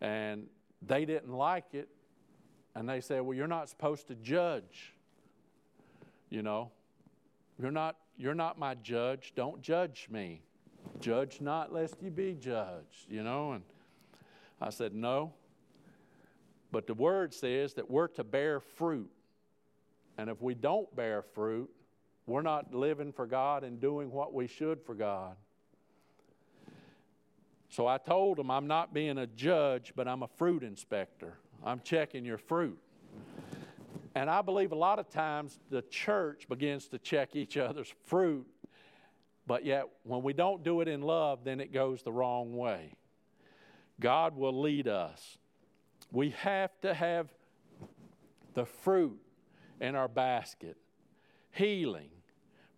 and 0.00 0.46
they 0.80 1.04
didn't 1.04 1.34
like 1.34 1.74
it. 1.74 1.90
And 2.74 2.88
they 2.88 3.02
said, 3.02 3.20
Well, 3.20 3.36
you're 3.36 3.46
not 3.46 3.68
supposed 3.68 4.08
to 4.08 4.14
judge. 4.14 4.94
You 6.30 6.40
know, 6.40 6.70
you're 7.60 7.70
not, 7.70 7.96
you're 8.16 8.34
not 8.34 8.58
my 8.58 8.74
judge. 8.74 9.34
Don't 9.36 9.60
judge 9.60 10.06
me. 10.10 10.40
Judge 10.98 11.42
not, 11.42 11.74
lest 11.74 11.96
you 12.00 12.10
be 12.10 12.38
judged, 12.40 13.10
you 13.10 13.22
know. 13.22 13.52
And 13.52 13.62
I 14.62 14.70
said, 14.70 14.94
No. 14.94 15.34
But 16.70 16.86
the 16.86 16.94
word 16.94 17.34
says 17.34 17.74
that 17.74 17.90
we're 17.90 18.08
to 18.08 18.24
bear 18.24 18.60
fruit. 18.60 19.10
And 20.16 20.30
if 20.30 20.40
we 20.40 20.54
don't 20.54 20.96
bear 20.96 21.20
fruit, 21.20 21.68
we're 22.26 22.40
not 22.40 22.72
living 22.72 23.12
for 23.12 23.26
God 23.26 23.62
and 23.62 23.78
doing 23.78 24.10
what 24.10 24.32
we 24.32 24.46
should 24.46 24.80
for 24.80 24.94
God. 24.94 25.36
So 27.72 27.86
I 27.86 27.96
told 27.96 28.38
him, 28.38 28.50
I'm 28.50 28.66
not 28.66 28.92
being 28.92 29.16
a 29.16 29.26
judge, 29.26 29.94
but 29.96 30.06
I'm 30.06 30.22
a 30.22 30.28
fruit 30.28 30.62
inspector. 30.62 31.38
I'm 31.64 31.80
checking 31.80 32.22
your 32.22 32.36
fruit. 32.36 32.78
And 34.14 34.28
I 34.28 34.42
believe 34.42 34.72
a 34.72 34.76
lot 34.76 34.98
of 34.98 35.08
times 35.08 35.58
the 35.70 35.80
church 35.80 36.46
begins 36.50 36.88
to 36.88 36.98
check 36.98 37.34
each 37.34 37.56
other's 37.56 37.90
fruit, 38.04 38.46
but 39.46 39.64
yet 39.64 39.86
when 40.02 40.22
we 40.22 40.34
don't 40.34 40.62
do 40.62 40.82
it 40.82 40.88
in 40.88 41.00
love, 41.00 41.44
then 41.44 41.60
it 41.60 41.72
goes 41.72 42.02
the 42.02 42.12
wrong 42.12 42.58
way. 42.58 42.92
God 43.98 44.36
will 44.36 44.60
lead 44.60 44.86
us. 44.86 45.38
We 46.10 46.28
have 46.40 46.78
to 46.82 46.92
have 46.92 47.28
the 48.52 48.66
fruit 48.66 49.18
in 49.80 49.94
our 49.94 50.08
basket. 50.08 50.76
Healing. 51.52 52.10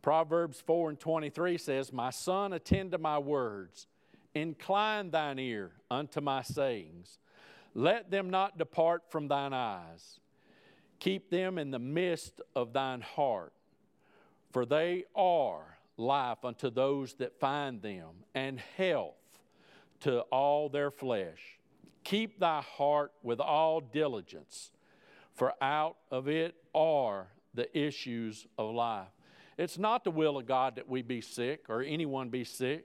Proverbs 0.02 0.62
4 0.64 0.90
and 0.90 1.00
23 1.00 1.58
says, 1.58 1.92
My 1.92 2.10
son, 2.10 2.52
attend 2.52 2.92
to 2.92 2.98
my 2.98 3.18
words 3.18 3.88
Incline 4.34 5.10
thine 5.10 5.38
ear 5.38 5.72
unto 5.90 6.20
my 6.20 6.42
sayings. 6.42 7.18
Let 7.74 8.10
them 8.10 8.30
not 8.30 8.58
depart 8.58 9.10
from 9.10 9.28
thine 9.28 9.52
eyes. 9.52 10.20
Keep 10.98 11.30
them 11.30 11.58
in 11.58 11.70
the 11.70 11.78
midst 11.78 12.40
of 12.54 12.72
thine 12.72 13.00
heart, 13.00 13.52
for 14.52 14.64
they 14.64 15.04
are 15.14 15.78
life 15.96 16.44
unto 16.44 16.70
those 16.70 17.14
that 17.14 17.38
find 17.38 17.82
them, 17.82 18.24
and 18.34 18.60
health 18.76 19.14
to 20.00 20.20
all 20.22 20.68
their 20.68 20.90
flesh. 20.90 21.58
Keep 22.04 22.40
thy 22.40 22.60
heart 22.60 23.12
with 23.22 23.40
all 23.40 23.80
diligence, 23.80 24.70
for 25.32 25.54
out 25.60 25.96
of 26.10 26.28
it 26.28 26.54
are 26.74 27.28
the 27.54 27.76
issues 27.78 28.46
of 28.58 28.74
life. 28.74 29.08
It's 29.56 29.78
not 29.78 30.04
the 30.04 30.10
will 30.10 30.38
of 30.38 30.46
God 30.46 30.76
that 30.76 30.88
we 30.88 31.02
be 31.02 31.20
sick 31.20 31.66
or 31.68 31.82
anyone 31.82 32.28
be 32.28 32.44
sick, 32.44 32.84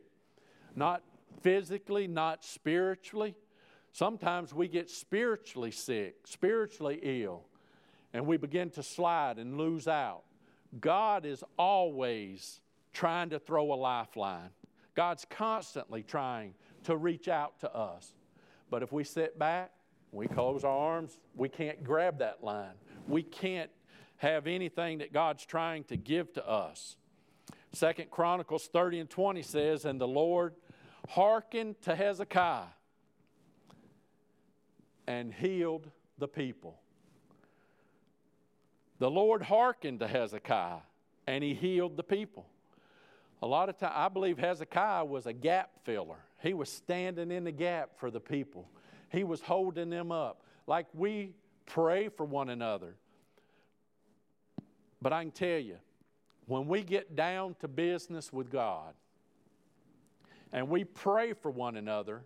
not 0.76 1.02
physically, 1.42 2.08
not 2.08 2.44
spiritually. 2.44 3.36
Sometimes 3.92 4.54
we 4.54 4.68
get 4.68 4.90
spiritually 4.90 5.72
sick, 5.72 6.28
spiritually 6.28 7.00
ill, 7.02 7.46
and 8.14 8.26
we 8.26 8.38
begin 8.38 8.70
to 8.72 8.84
slide 8.84 9.38
and 9.38 9.58
lose 9.58 9.88
out. 9.88 10.24
God 10.80 11.26
is 11.26 11.44
always 11.58 12.62
trying 12.94 13.30
to 13.30 13.40
throw 13.40 13.74
a 13.74 13.76
lifeline. 13.76 14.50
God's 14.96 15.26
constantly 15.30 16.04
trying 16.04 16.54
to 16.84 16.96
reach 16.96 17.28
out 17.28 17.60
to 17.62 17.74
us. 17.74 18.14
But 18.70 18.84
if 18.84 18.92
we 18.92 19.04
sit 19.04 19.40
back, 19.40 19.72
we 20.12 20.28
close 20.28 20.64
our 20.64 20.78
arms, 20.78 21.18
we 21.36 21.50
can't 21.50 21.84
grab 21.84 22.20
that 22.20 22.44
line. 22.44 22.74
We 23.08 23.24
can't 23.24 23.70
have 24.18 24.48
anything 24.48 25.00
that 25.00 25.14
God's 25.14 25.46
trying 25.46 25.84
to 25.86 25.98
give 25.98 26.34
to 26.34 26.48
us. 26.48 26.96
Second 27.72 28.10
Chronicles 28.10 28.68
30 28.68 29.00
and 29.00 29.10
20 29.10 29.42
says, 29.42 29.86
And 29.86 30.02
the 30.02 30.08
Lord 30.08 30.56
hearkened 31.10 31.82
to 31.82 31.96
Hezekiah 31.96 32.68
and 35.08 35.34
healed 35.34 35.90
the 36.20 36.28
people. 36.28 36.78
The 39.00 39.10
Lord 39.10 39.42
hearkened 39.42 40.02
to 40.02 40.08
Hezekiah 40.08 40.82
and 41.26 41.44
he 41.44 41.56
healed 41.56 41.98
the 41.98 42.04
people. 42.04 42.46
A 43.42 43.48
lot 43.48 43.70
of 43.70 43.78
time, 43.78 43.92
I 43.96 44.08
believe 44.10 44.38
Hezekiah 44.38 45.04
was 45.06 45.26
a 45.26 45.34
gap 45.34 45.72
filler. 45.84 46.18
He 46.44 46.54
was 46.54 46.70
standing 46.70 47.32
in 47.32 47.44
the 47.44 47.52
gap 47.52 47.92
for 47.98 48.12
the 48.12 48.20
people. 48.20 48.70
He 49.12 49.24
was 49.24 49.42
holding 49.42 49.90
them 49.90 50.12
up. 50.12 50.44
Like 50.68 50.86
we 50.94 51.34
pray 51.66 52.10
for 52.10 52.26
one 52.26 52.50
another. 52.50 52.94
But 55.02 55.14
I 55.14 55.24
can 55.24 55.32
tell 55.32 55.58
you, 55.58 55.78
when 56.46 56.68
we 56.68 56.84
get 56.84 57.16
down 57.16 57.56
to 57.62 57.68
business 57.68 58.32
with 58.32 58.52
God, 58.52 58.94
and 60.52 60.70
we 60.70 60.84
pray 60.84 61.34
for 61.34 61.52
one 61.52 61.76
another 61.76 62.24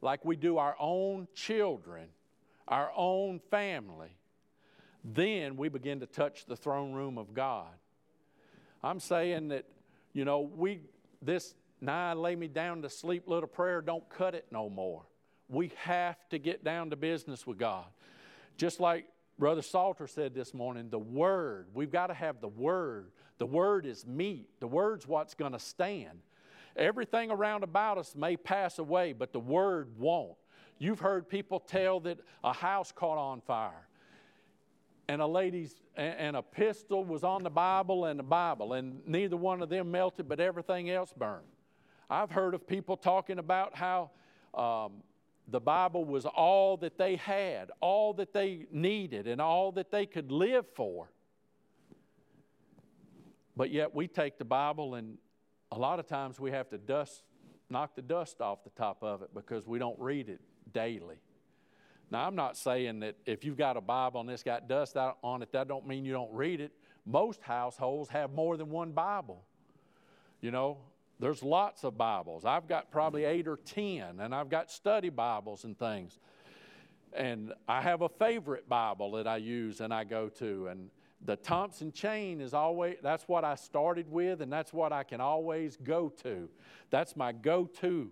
like 0.00 0.24
we 0.24 0.36
do 0.36 0.58
our 0.58 0.76
own 0.78 1.28
children, 1.34 2.08
our 2.66 2.90
own 2.96 3.40
family, 3.50 4.16
then 5.04 5.56
we 5.56 5.68
begin 5.68 6.00
to 6.00 6.06
touch 6.06 6.44
the 6.46 6.56
throne 6.56 6.92
room 6.92 7.18
of 7.18 7.34
God. 7.34 7.70
I'm 8.82 9.00
saying 9.00 9.48
that, 9.48 9.64
you 10.12 10.24
know, 10.24 10.40
we, 10.40 10.80
this 11.20 11.54
now 11.80 12.14
lay 12.14 12.36
me 12.36 12.48
down 12.48 12.82
to 12.82 12.88
sleep 12.88 13.28
little 13.28 13.48
prayer 13.48 13.80
don't 13.80 14.08
cut 14.08 14.34
it 14.34 14.46
no 14.50 14.68
more. 14.68 15.02
We 15.48 15.72
have 15.76 16.16
to 16.30 16.38
get 16.38 16.64
down 16.64 16.90
to 16.90 16.96
business 16.96 17.46
with 17.46 17.58
God. 17.58 17.86
Just 18.56 18.80
like 18.80 19.06
Brother 19.38 19.62
Salter 19.62 20.06
said 20.06 20.34
this 20.34 20.54
morning, 20.54 20.88
the 20.90 20.98
Word, 20.98 21.66
we've 21.74 21.90
got 21.90 22.08
to 22.08 22.14
have 22.14 22.40
the 22.40 22.48
Word. 22.48 23.10
The 23.38 23.46
Word 23.46 23.86
is 23.86 24.06
meat, 24.06 24.48
the 24.60 24.66
Word's 24.66 25.06
what's 25.06 25.34
going 25.34 25.52
to 25.52 25.58
stand. 25.58 26.20
Everything 26.76 27.30
around 27.30 27.64
about 27.64 27.98
us 27.98 28.14
may 28.14 28.36
pass 28.36 28.78
away, 28.78 29.12
but 29.12 29.32
the 29.32 29.40
word 29.40 29.88
won't. 29.98 30.36
You've 30.78 31.00
heard 31.00 31.28
people 31.28 31.60
tell 31.60 32.00
that 32.00 32.18
a 32.42 32.52
house 32.52 32.92
caught 32.92 33.18
on 33.18 33.40
fire 33.40 33.86
and 35.08 35.20
a 35.20 35.26
lady's 35.26 35.74
and 35.94 36.36
a 36.36 36.42
pistol 36.42 37.04
was 37.04 37.22
on 37.22 37.42
the 37.42 37.50
Bible 37.50 38.06
and 38.06 38.18
the 38.18 38.24
Bible, 38.24 38.72
and 38.72 39.06
neither 39.06 39.36
one 39.36 39.60
of 39.60 39.68
them 39.68 39.90
melted, 39.90 40.26
but 40.26 40.40
everything 40.40 40.88
else 40.88 41.12
burned. 41.12 41.44
I've 42.08 42.30
heard 42.30 42.54
of 42.54 42.66
people 42.66 42.96
talking 42.96 43.38
about 43.38 43.76
how 43.76 44.10
um, 44.54 45.02
the 45.48 45.60
Bible 45.60 46.06
was 46.06 46.24
all 46.24 46.78
that 46.78 46.96
they 46.96 47.16
had, 47.16 47.70
all 47.80 48.14
that 48.14 48.32
they 48.32 48.66
needed, 48.70 49.26
and 49.26 49.38
all 49.38 49.70
that 49.72 49.90
they 49.90 50.06
could 50.06 50.32
live 50.32 50.64
for. 50.74 51.10
But 53.54 53.70
yet 53.70 53.94
we 53.94 54.08
take 54.08 54.38
the 54.38 54.46
Bible 54.46 54.94
and 54.94 55.18
a 55.72 55.78
lot 55.78 55.98
of 55.98 56.06
times 56.06 56.38
we 56.38 56.50
have 56.50 56.68
to 56.68 56.76
dust, 56.78 57.22
knock 57.70 57.96
the 57.96 58.02
dust 58.02 58.42
off 58.42 58.62
the 58.62 58.70
top 58.70 59.02
of 59.02 59.22
it 59.22 59.30
because 59.34 59.66
we 59.66 59.78
don't 59.78 59.98
read 59.98 60.28
it 60.28 60.40
daily. 60.72 61.16
Now, 62.10 62.26
I'm 62.26 62.34
not 62.34 62.58
saying 62.58 63.00
that 63.00 63.16
if 63.24 63.42
you've 63.42 63.56
got 63.56 63.78
a 63.78 63.80
Bible 63.80 64.20
and 64.20 64.28
it's 64.28 64.42
got 64.42 64.68
dust 64.68 64.98
on 64.98 65.40
it, 65.42 65.50
that 65.52 65.68
don't 65.68 65.86
mean 65.86 66.04
you 66.04 66.12
don't 66.12 66.30
read 66.30 66.60
it. 66.60 66.72
Most 67.06 67.40
households 67.42 68.10
have 68.10 68.32
more 68.32 68.58
than 68.58 68.68
one 68.68 68.92
Bible. 68.92 69.42
You 70.42 70.50
know, 70.50 70.76
There's 71.22 71.42
lots 71.44 71.84
of 71.84 71.96
Bibles. 71.96 72.44
I've 72.44 72.66
got 72.66 72.90
probably 72.90 73.24
eight 73.24 73.46
or 73.46 73.56
ten, 73.56 74.18
and 74.18 74.34
I've 74.34 74.48
got 74.48 74.72
study 74.72 75.08
Bibles 75.08 75.62
and 75.62 75.78
things. 75.78 76.18
And 77.12 77.52
I 77.68 77.80
have 77.80 78.02
a 78.02 78.08
favorite 78.08 78.68
Bible 78.68 79.12
that 79.12 79.28
I 79.28 79.36
use 79.36 79.80
and 79.80 79.94
I 79.94 80.02
go 80.02 80.28
to. 80.40 80.66
And 80.66 80.90
the 81.24 81.36
Thompson 81.36 81.92
chain 81.92 82.40
is 82.40 82.52
always, 82.54 82.96
that's 83.02 83.28
what 83.28 83.44
I 83.44 83.54
started 83.54 84.10
with, 84.10 84.40
and 84.40 84.52
that's 84.52 84.72
what 84.72 84.92
I 84.92 85.04
can 85.04 85.20
always 85.20 85.76
go 85.76 86.08
to. 86.22 86.48
That's 86.90 87.16
my 87.16 87.32
go 87.32 87.66
to. 87.80 88.10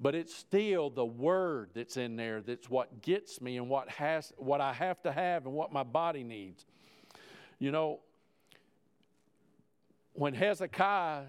But 0.00 0.14
it's 0.14 0.34
still 0.34 0.90
the 0.90 1.04
word 1.04 1.70
that's 1.74 1.96
in 1.96 2.16
there 2.16 2.40
that's 2.40 2.70
what 2.70 3.02
gets 3.02 3.40
me 3.40 3.56
and 3.56 3.68
what, 3.68 3.88
has, 3.90 4.32
what 4.36 4.60
I 4.60 4.72
have 4.72 5.02
to 5.02 5.12
have 5.12 5.44
and 5.44 5.54
what 5.54 5.72
my 5.72 5.82
body 5.82 6.22
needs. 6.22 6.64
You 7.58 7.72
know, 7.72 8.00
when 10.12 10.34
Hezekiah 10.34 11.24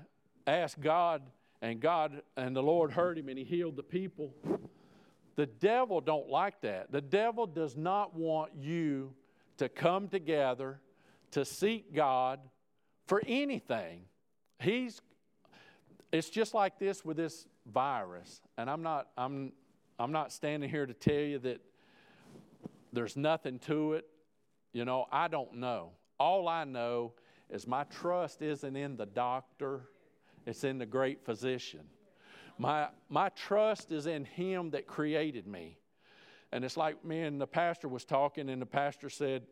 asked 0.46 0.80
God, 0.80 1.24
and 1.62 1.80
God 1.80 2.22
and 2.38 2.56
the 2.56 2.64
Lord 2.64 2.92
heard 2.92 3.18
him 3.18 3.30
and 3.30 3.38
he 3.38 3.44
healed 3.44 3.76
the 3.76 3.84
people, 3.84 4.34
the 5.36 5.46
devil 5.46 6.02
don't 6.02 6.30
like 6.30 6.62
that. 6.62 6.92
The 6.92 7.02
devil 7.02 7.46
does 7.46 7.76
not 7.76 8.16
want 8.16 8.52
you 8.56 9.14
to 9.58 9.68
come 9.68 10.08
together 10.08 10.80
to 11.32 11.46
seek 11.46 11.94
God 11.94 12.40
for 13.08 13.22
anything. 13.26 14.02
He's 14.60 15.02
it's 16.12 16.30
just 16.30 16.54
like 16.54 16.80
this 16.80 17.06
with 17.06 17.18
this 17.18 17.48
virus. 17.72 18.42
And 18.58 18.70
I'm 18.70 18.82
not 18.82 19.08
I'm 19.18 19.54
I'm 20.00 20.12
not 20.12 20.32
standing 20.32 20.70
here 20.70 20.86
to 20.86 20.94
tell 20.94 21.14
you 21.14 21.40
that 21.40 21.62
there's 22.94 23.16
nothing 23.16 23.60
to 23.60 23.94
it. 23.94 24.06
You 24.74 24.86
know, 24.86 25.06
I 25.12 25.28
don't 25.28 25.56
know. 25.56 25.92
All 26.20 26.48
I 26.48 26.64
know 26.64 27.14
is 27.50 27.68
my 27.68 27.84
trust 27.86 28.42
isn't 28.42 28.76
in 28.76 28.96
the 28.96 29.06
doctor, 29.06 29.90
it's 30.46 30.64
in 30.64 30.78
the 30.78 30.86
great 30.86 31.26
physician. 31.26 31.82
My, 32.58 32.90
my 33.08 33.30
trust 33.30 33.92
is 33.92 34.06
in 34.06 34.26
him 34.26 34.72
that 34.72 34.86
created 34.86 35.48
me. 35.48 35.78
And 36.52 36.66
it's 36.66 36.78
like 36.78 37.04
me 37.06 37.22
and 37.22 37.40
the 37.40 37.48
pastor 37.48 37.88
was 37.88 38.04
talking, 38.04 38.50
and 38.50 38.62
the 38.62 38.66
pastor 38.66 39.10
said, 39.10 39.44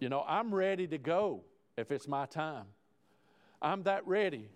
You 0.00 0.08
know, 0.08 0.24
I'm 0.26 0.54
ready 0.54 0.86
to 0.88 0.98
go 0.98 1.42
if 1.76 1.90
it's 1.90 2.06
my 2.06 2.26
time. 2.26 2.66
I'm 3.60 3.82
that 3.84 4.06
ready. 4.06 4.48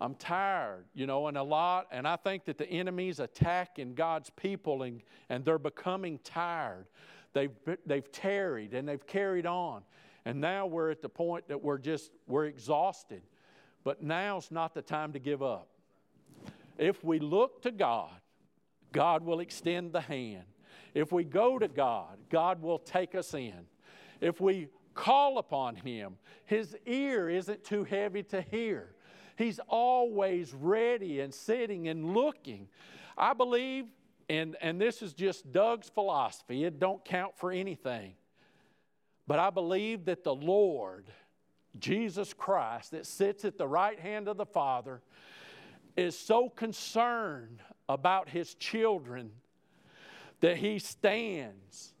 I'm 0.00 0.14
tired, 0.14 0.84
you 0.94 1.06
know, 1.06 1.28
and 1.28 1.36
a 1.36 1.42
lot, 1.42 1.86
and 1.90 2.06
I 2.06 2.16
think 2.16 2.44
that 2.46 2.58
the 2.58 2.66
enemy's 2.68 3.20
attacking 3.20 3.94
God's 3.94 4.30
people 4.30 4.82
and, 4.82 5.02
and 5.28 5.44
they're 5.44 5.58
becoming 5.58 6.18
tired. 6.24 6.86
They've, 7.32 7.52
they've 7.86 8.10
tarried 8.10 8.74
and 8.74 8.88
they've 8.88 9.06
carried 9.06 9.46
on. 9.46 9.82
And 10.24 10.40
now 10.40 10.66
we're 10.66 10.90
at 10.90 11.02
the 11.02 11.08
point 11.08 11.48
that 11.48 11.62
we're 11.62 11.78
just, 11.78 12.10
we're 12.26 12.46
exhausted. 12.46 13.22
But 13.84 14.02
now's 14.02 14.50
not 14.50 14.74
the 14.74 14.82
time 14.82 15.12
to 15.12 15.18
give 15.18 15.42
up. 15.42 15.68
If 16.78 17.04
we 17.04 17.18
look 17.18 17.62
to 17.62 17.70
God, 17.70 18.14
God 18.92 19.24
will 19.24 19.40
extend 19.40 19.92
the 19.92 20.00
hand. 20.00 20.44
If 20.94 21.12
we 21.12 21.24
go 21.24 21.58
to 21.58 21.68
God, 21.68 22.18
God 22.30 22.62
will 22.62 22.78
take 22.78 23.14
us 23.14 23.34
in. 23.34 23.66
If 24.24 24.40
we 24.40 24.68
call 24.94 25.36
upon 25.36 25.76
Him, 25.76 26.16
His 26.46 26.74
ear 26.86 27.28
isn't 27.28 27.62
too 27.62 27.84
heavy 27.84 28.22
to 28.24 28.40
hear. 28.40 28.94
He's 29.36 29.60
always 29.68 30.54
ready 30.54 31.20
and 31.20 31.32
sitting 31.32 31.88
and 31.88 32.14
looking. 32.14 32.68
I 33.18 33.34
believe, 33.34 33.84
and, 34.30 34.56
and 34.62 34.80
this 34.80 35.02
is 35.02 35.12
just 35.12 35.52
Doug's 35.52 35.90
philosophy, 35.90 36.64
it 36.64 36.78
don't 36.78 37.04
count 37.04 37.36
for 37.36 37.52
anything. 37.52 38.14
But 39.26 39.40
I 39.40 39.50
believe 39.50 40.06
that 40.06 40.24
the 40.24 40.34
Lord, 40.34 41.06
Jesus 41.78 42.32
Christ, 42.32 42.92
that 42.92 43.06
sits 43.06 43.44
at 43.44 43.58
the 43.58 43.68
right 43.68 43.98
hand 43.98 44.28
of 44.28 44.38
the 44.38 44.46
Father, 44.46 45.02
is 45.96 46.18
so 46.18 46.48
concerned 46.48 47.60
about 47.90 48.30
his 48.30 48.54
children 48.54 49.32
that 50.40 50.56
he 50.56 50.78
stands 50.78 51.93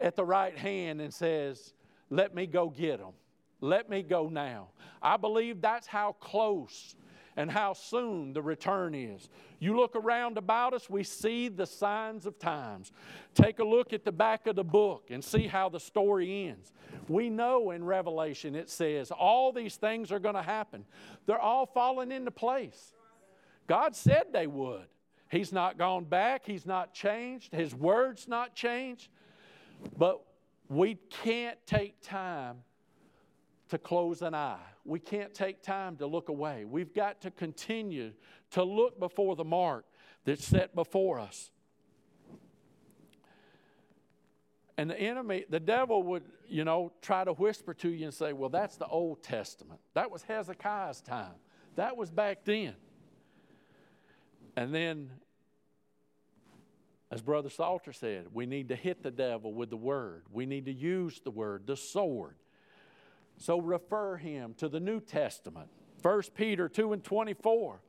at 0.00 0.16
the 0.16 0.24
right 0.24 0.56
hand 0.56 1.00
and 1.00 1.12
says, 1.12 1.74
Let 2.08 2.34
me 2.34 2.46
go 2.46 2.70
get 2.70 2.98
them. 2.98 3.12
Let 3.60 3.90
me 3.90 4.02
go 4.02 4.28
now. 4.28 4.68
I 5.02 5.16
believe 5.16 5.60
that's 5.60 5.86
how 5.86 6.12
close 6.20 6.94
and 7.36 7.50
how 7.50 7.72
soon 7.72 8.32
the 8.32 8.42
return 8.42 8.94
is. 8.94 9.28
You 9.60 9.76
look 9.76 9.94
around 9.94 10.36
about 10.36 10.74
us, 10.74 10.90
we 10.90 11.04
see 11.04 11.48
the 11.48 11.66
signs 11.66 12.26
of 12.26 12.38
times. 12.38 12.92
Take 13.34 13.58
a 13.58 13.64
look 13.64 13.92
at 13.92 14.04
the 14.04 14.12
back 14.12 14.46
of 14.46 14.56
the 14.56 14.64
book 14.64 15.06
and 15.10 15.22
see 15.22 15.46
how 15.46 15.68
the 15.68 15.80
story 15.80 16.48
ends. 16.48 16.72
We 17.08 17.30
know 17.30 17.70
in 17.70 17.84
Revelation 17.84 18.54
it 18.54 18.68
says 18.68 19.10
all 19.10 19.52
these 19.52 19.76
things 19.76 20.10
are 20.10 20.18
going 20.18 20.34
to 20.34 20.42
happen, 20.42 20.84
they're 21.26 21.40
all 21.40 21.66
falling 21.66 22.12
into 22.12 22.30
place. 22.30 22.92
God 23.66 23.94
said 23.94 24.24
they 24.32 24.46
would. 24.46 24.86
He's 25.30 25.52
not 25.52 25.78
gone 25.78 26.04
back, 26.04 26.44
He's 26.44 26.66
not 26.66 26.92
changed, 26.92 27.54
His 27.54 27.74
word's 27.74 28.26
not 28.26 28.54
changed. 28.54 29.08
But 29.96 30.20
we 30.68 30.96
can't 31.10 31.58
take 31.66 32.00
time 32.00 32.58
to 33.68 33.78
close 33.78 34.22
an 34.22 34.34
eye. 34.34 34.58
We 34.84 34.98
can't 34.98 35.32
take 35.32 35.62
time 35.62 35.96
to 35.96 36.06
look 36.06 36.28
away. 36.28 36.64
We've 36.64 36.92
got 36.92 37.20
to 37.22 37.30
continue 37.30 38.12
to 38.52 38.64
look 38.64 38.98
before 38.98 39.36
the 39.36 39.44
mark 39.44 39.84
that's 40.24 40.44
set 40.44 40.74
before 40.74 41.20
us. 41.20 41.50
And 44.76 44.88
the 44.88 44.98
enemy, 44.98 45.44
the 45.48 45.60
devil 45.60 46.02
would, 46.04 46.22
you 46.48 46.64
know, 46.64 46.92
try 47.02 47.24
to 47.24 47.32
whisper 47.34 47.74
to 47.74 47.88
you 47.90 48.06
and 48.06 48.14
say, 48.14 48.32
well, 48.32 48.48
that's 48.48 48.76
the 48.76 48.86
Old 48.86 49.22
Testament. 49.22 49.78
That 49.92 50.10
was 50.10 50.22
Hezekiah's 50.22 51.02
time. 51.02 51.34
That 51.76 51.96
was 51.96 52.10
back 52.10 52.44
then. 52.44 52.74
And 54.56 54.74
then, 54.74 55.10
as 57.10 57.22
Brother 57.22 57.50
Salter 57.50 57.92
said, 57.92 58.26
we 58.32 58.46
need 58.46 58.68
to 58.68 58.76
hit 58.76 59.02
the 59.02 59.10
devil 59.10 59.52
with 59.52 59.70
the 59.70 59.76
word. 59.76 60.22
We 60.30 60.46
need 60.46 60.66
to 60.66 60.72
use 60.72 61.20
the 61.20 61.30
word, 61.30 61.66
the 61.66 61.76
sword. 61.76 62.36
So 63.36 63.60
refer 63.60 64.16
him 64.16 64.54
to 64.58 64.68
the 64.68 64.80
New 64.80 65.00
Testament. 65.00 65.68
1 66.02 66.22
Peter 66.34 66.68
2 66.68 66.92
and 66.92 67.02
24. 67.02 67.80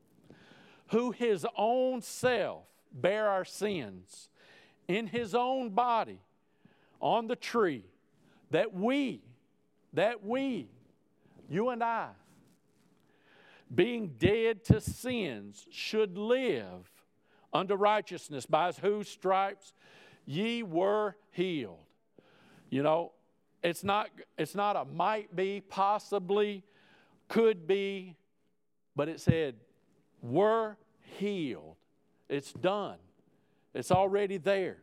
Who 0.88 1.12
his 1.12 1.46
own 1.56 2.02
self 2.02 2.66
bare 2.92 3.30
our 3.30 3.46
sins 3.46 4.30
in 4.88 5.08
his 5.08 5.36
own 5.36 5.70
body 5.70 6.20
on 7.00 7.28
the 7.28 7.36
tree, 7.36 7.86
that 8.50 8.74
we, 8.74 9.22
that 9.94 10.24
we, 10.24 10.68
you 11.50 11.70
and 11.70 11.84
I, 11.84 12.10
being 13.74 14.16
dead 14.18 14.66
to 14.66 14.82
sins, 14.82 15.66
should 15.72 16.18
live 16.18 16.90
unto 17.54 17.76
righteousness, 17.76 18.46
by 18.46 18.72
whose 18.72 19.08
stripes 19.08 19.74
ye 20.26 20.64
were 20.64 21.16
healed. 21.32 21.80
You 22.70 22.84
know, 22.84 23.12
it's 23.64 23.84
not, 23.84 24.10
it's 24.38 24.56
not 24.56 24.76
a 24.76 24.86
might 24.86 25.36
be, 25.36 25.62
possibly, 25.62 26.64
could 27.28 27.68
be, 27.68 28.18
but 28.96 29.10
it 29.10 29.20
said, 29.20 29.56
were 30.22 30.78
healed. 31.18 31.76
It's 32.30 32.54
done. 32.54 32.98
It's 33.74 33.92
already 33.92 34.38
there. 34.38 34.78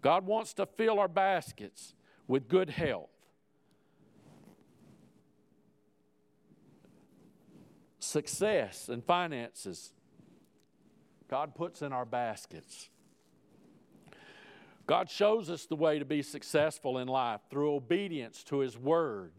God 0.00 0.26
wants 0.26 0.54
to 0.54 0.66
fill 0.66 0.98
our 0.98 1.08
baskets 1.08 1.94
with 2.26 2.48
good 2.48 2.70
health. 2.70 3.10
Success 7.98 8.88
and 8.88 9.04
finances, 9.04 9.92
God 11.28 11.54
puts 11.54 11.82
in 11.82 11.92
our 11.92 12.04
baskets. 12.04 12.88
God 14.86 15.10
shows 15.10 15.50
us 15.50 15.66
the 15.66 15.76
way 15.76 15.98
to 15.98 16.06
be 16.06 16.22
successful 16.22 16.98
in 16.98 17.08
life 17.08 17.42
through 17.50 17.74
obedience 17.74 18.42
to 18.44 18.60
His 18.60 18.78
Word. 18.78 19.32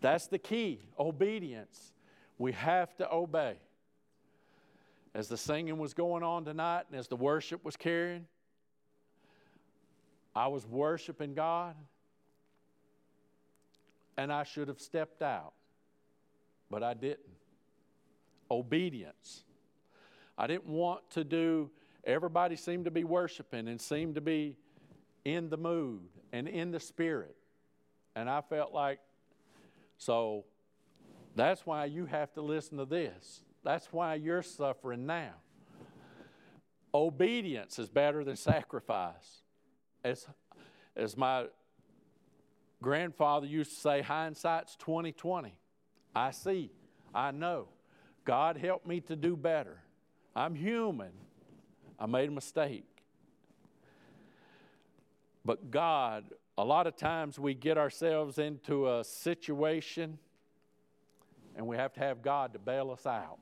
That's 0.00 0.26
the 0.26 0.38
key 0.38 0.80
obedience. 0.98 1.92
We 2.38 2.52
have 2.52 2.96
to 2.96 3.12
obey. 3.12 3.56
As 5.14 5.28
the 5.28 5.36
singing 5.36 5.78
was 5.78 5.94
going 5.94 6.22
on 6.22 6.44
tonight 6.44 6.84
and 6.90 6.98
as 6.98 7.06
the 7.06 7.16
worship 7.16 7.64
was 7.64 7.76
carrying, 7.76 8.26
I 10.34 10.48
was 10.48 10.66
worshiping 10.66 11.34
God 11.34 11.76
and 14.16 14.32
I 14.32 14.42
should 14.42 14.68
have 14.68 14.80
stepped 14.80 15.22
out, 15.22 15.52
but 16.70 16.82
I 16.82 16.94
didn't. 16.94 17.20
Obedience. 18.50 19.44
I 20.36 20.46
didn't 20.46 20.66
want 20.66 21.10
to 21.10 21.24
do, 21.24 21.70
everybody 22.04 22.56
seemed 22.56 22.86
to 22.86 22.90
be 22.90 23.04
worshiping 23.04 23.68
and 23.68 23.80
seemed 23.80 24.14
to 24.14 24.20
be 24.20 24.56
in 25.24 25.50
the 25.50 25.56
mood 25.56 26.02
and 26.32 26.48
in 26.48 26.70
the 26.70 26.80
spirit. 26.80 27.36
And 28.16 28.28
I 28.28 28.40
felt 28.40 28.72
like, 28.72 29.00
so 29.98 30.44
that's 31.36 31.64
why 31.66 31.84
you 31.84 32.06
have 32.06 32.32
to 32.34 32.42
listen 32.42 32.78
to 32.78 32.84
this. 32.84 33.44
That's 33.62 33.86
why 33.92 34.14
you're 34.14 34.42
suffering 34.42 35.06
now. 35.06 35.34
Obedience 36.92 37.78
is 37.78 37.88
better 37.88 38.24
than 38.24 38.36
sacrifice. 38.36 39.42
As, 40.02 40.26
as 40.96 41.16
my 41.16 41.46
grandfather 42.82 43.46
used 43.46 43.74
to 43.74 43.80
say, 43.80 44.02
hindsight's 44.02 44.76
2020. 44.76 45.54
I 46.14 46.30
see, 46.32 46.72
I 47.14 47.30
know. 47.30 47.68
God 48.24 48.56
help 48.56 48.86
me 48.86 49.00
to 49.02 49.16
do 49.16 49.36
better. 49.36 49.82
I'm 50.34 50.54
human. 50.54 51.12
I 51.98 52.06
made 52.06 52.28
a 52.28 52.32
mistake. 52.32 52.84
But 55.44 55.70
God, 55.70 56.24
a 56.56 56.64
lot 56.64 56.86
of 56.86 56.96
times 56.96 57.38
we 57.38 57.54
get 57.54 57.78
ourselves 57.78 58.38
into 58.38 58.90
a 58.90 59.04
situation 59.04 60.18
and 61.56 61.66
we 61.66 61.76
have 61.76 61.92
to 61.94 62.00
have 62.00 62.22
God 62.22 62.52
to 62.52 62.58
bail 62.58 62.90
us 62.90 63.06
out. 63.06 63.38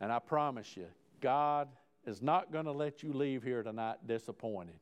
And 0.00 0.12
I 0.12 0.18
promise 0.18 0.76
you, 0.76 0.86
God 1.20 1.68
is 2.06 2.22
not 2.22 2.52
going 2.52 2.66
to 2.66 2.72
let 2.72 3.02
you 3.02 3.12
leave 3.12 3.42
here 3.42 3.62
tonight 3.62 3.96
disappointed. 4.06 4.78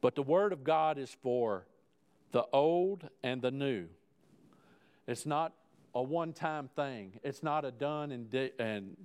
But 0.00 0.14
the 0.14 0.22
Word 0.22 0.52
of 0.52 0.64
God 0.64 0.98
is 0.98 1.16
for 1.22 1.66
the 2.32 2.44
old 2.52 3.08
and 3.22 3.40
the 3.42 3.50
new. 3.50 3.86
It's 5.06 5.26
not 5.26 5.52
a 5.94 6.02
one-time 6.02 6.68
thing. 6.74 7.20
It's 7.22 7.42
not 7.42 7.64
a 7.64 7.70
done 7.70 8.10
and, 8.12 8.30
di- 8.30 8.52
and 8.58 8.96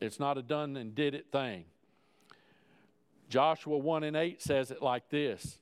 it's 0.00 0.20
not 0.20 0.38
a 0.38 0.42
done 0.42 0.76
and 0.76 0.94
did 0.94 1.14
it 1.14 1.26
thing. 1.32 1.64
Joshua 3.28 3.76
1 3.76 4.04
and 4.04 4.16
8 4.16 4.40
says 4.40 4.70
it 4.70 4.80
like 4.80 5.08
this 5.10 5.58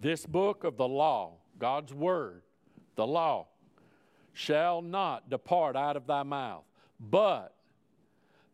This 0.00 0.24
book 0.24 0.64
of 0.64 0.76
the 0.76 0.88
law, 0.88 1.34
God's 1.58 1.92
word, 1.92 2.42
the 2.96 3.06
law, 3.06 3.48
shall 4.32 4.80
not 4.80 5.28
depart 5.28 5.76
out 5.76 5.96
of 5.96 6.06
thy 6.06 6.22
mouth, 6.22 6.64
but 6.98 7.54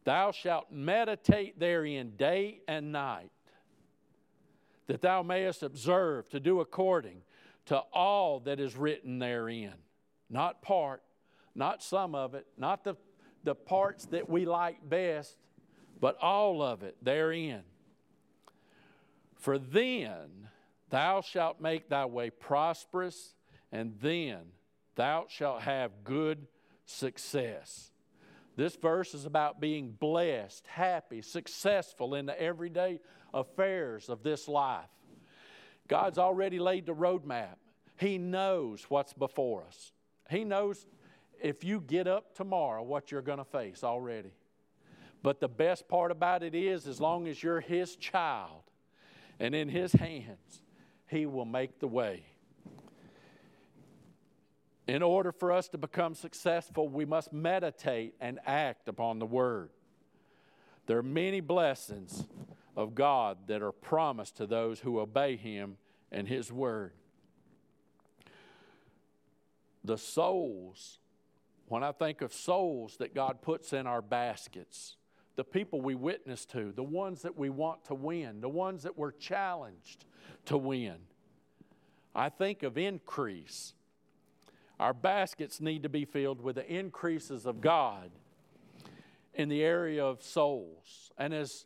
thou 0.05 0.33
shalt 0.33 0.73
meditate 0.73 1.61
therein 1.61 2.13
day 2.17 2.61
and 2.67 2.91
night, 2.91 3.31
that 4.89 5.01
thou 5.01 5.23
mayest 5.23 5.63
observe 5.63 6.29
to 6.31 6.41
do 6.41 6.61
according 6.61 7.23
to 7.67 7.79
all 7.93 8.41
that 8.41 8.59
is 8.59 8.75
written 8.77 9.21
therein. 9.21 9.75
Not 10.31 10.63
part, 10.63 11.03
not 11.55 11.83
some 11.83 12.15
of 12.15 12.35
it, 12.35 12.47
not 12.57 12.85
the, 12.85 12.97
the 13.45 13.55
parts 13.55 14.07
that 14.07 14.29
we 14.29 14.45
like 14.45 14.89
best, 14.89 15.37
but 16.01 16.17
all 16.21 16.63
of 16.63 16.83
it 16.83 16.97
therein. 17.03 17.63
For 19.37 19.59
then 19.59 20.49
thou 20.91 21.21
shalt 21.21 21.61
make 21.61 21.89
thy 21.89 22.05
way 22.05 22.31
prosperous, 22.31 23.35
and 23.73 23.95
then 24.01 24.39
thou 24.97 25.27
shalt 25.29 25.63
have 25.63 26.05
good 26.05 26.47
success. 26.85 27.91
This 28.57 28.75
verse 28.75 29.15
is 29.15 29.25
about 29.25 29.61
being 29.61 29.93
blessed, 29.93 30.67
happy, 30.67 31.23
successful 31.23 32.15
in 32.15 32.27
the 32.27 32.41
everyday 32.41 32.99
affairs 33.33 34.09
of 34.09 34.23
this 34.23 34.49
life. 34.49 34.89
God's 35.87 36.19
already 36.19 36.59
laid 36.59 36.85
the 36.87 36.95
roadmap. 36.95 37.57
He 37.97 38.19
knows 38.19 38.85
what's 38.89 39.13
before 39.13 39.65
us. 39.65 39.93
He 40.29 40.45
knows 40.45 40.87
if 41.41 41.65
you 41.65 41.81
get 41.81 42.07
up 42.07 42.35
tomorrow 42.35 42.83
what 42.83 43.11
you're 43.11 43.23
going 43.23 43.39
to 43.39 43.45
face 43.45 43.83
already. 43.83 44.33
But 45.23 45.41
the 45.41 45.49
best 45.49 45.89
part 45.89 46.11
about 46.11 46.43
it 46.43 46.55
is, 46.55 46.87
as 46.87 47.01
long 47.01 47.27
as 47.27 47.43
you're 47.43 47.61
His 47.61 47.97
child 47.97 48.63
and 49.41 49.55
in 49.55 49.69
His 49.69 49.93
hands, 49.93 50.63
He 51.07 51.27
will 51.27 51.45
make 51.45 51.81
the 51.81 51.89
way. 51.89 52.25
In 54.87 55.03
order 55.03 55.33
for 55.33 55.53
us 55.53 55.69
to 55.69 55.79
become 55.79 56.15
successful, 56.15 56.89
we 56.89 57.05
must 57.05 57.33
meditate 57.33 58.15
and 58.21 58.39
act 58.47 58.89
upon 58.89 59.19
the 59.19 59.27
Word. 59.27 59.71
There 60.87 60.97
are 60.97 61.03
many 61.03 61.41
blessings 61.41 62.25
of 62.75 62.95
God 62.95 63.39
that 63.49 63.61
are 63.61 63.73
promised 63.73 64.37
to 64.39 64.47
those 64.47 64.81
who 64.81 65.01
obey 65.01 65.37
Him 65.37 65.77
and 66.11 66.27
His 66.27 66.51
Word. 66.51 66.93
The 69.89 69.97
souls, 69.97 70.99
when 71.69 71.83
I 71.83 71.93
think 71.93 72.21
of 72.21 72.35
souls 72.35 72.99
that 72.99 73.15
God 73.15 73.41
puts 73.41 73.73
in 73.73 73.87
our 73.87 74.03
baskets, 74.03 74.97
the 75.35 75.45
people 75.45 75.81
we 75.81 75.95
witness 75.95 76.45
to, 76.47 76.73
the 76.73 76.83
ones 76.83 77.23
that 77.23 77.39
we 77.39 77.49
want 77.49 77.87
to 77.87 77.95
win, 77.95 78.43
the 78.43 78.51
ones 78.51 78.83
that 78.83 78.99
we're 78.99 79.13
challenged 79.13 80.05
to 80.45 80.59
win, 80.59 80.97
I 82.15 82.29
think 82.29 82.63
of 82.65 82.77
increase. 82.77 83.73
Our 84.79 84.93
baskets 84.93 85.59
need 85.59 85.85
to 85.85 85.89
be 85.89 86.05
filled 86.05 86.43
with 86.43 86.57
the 86.57 86.71
increases 86.71 87.47
of 87.47 87.63
God 87.63 88.11
in 89.33 89.49
the 89.49 89.63
area 89.63 90.05
of 90.05 90.23
souls. 90.23 91.13
And 91.17 91.33
as 91.33 91.65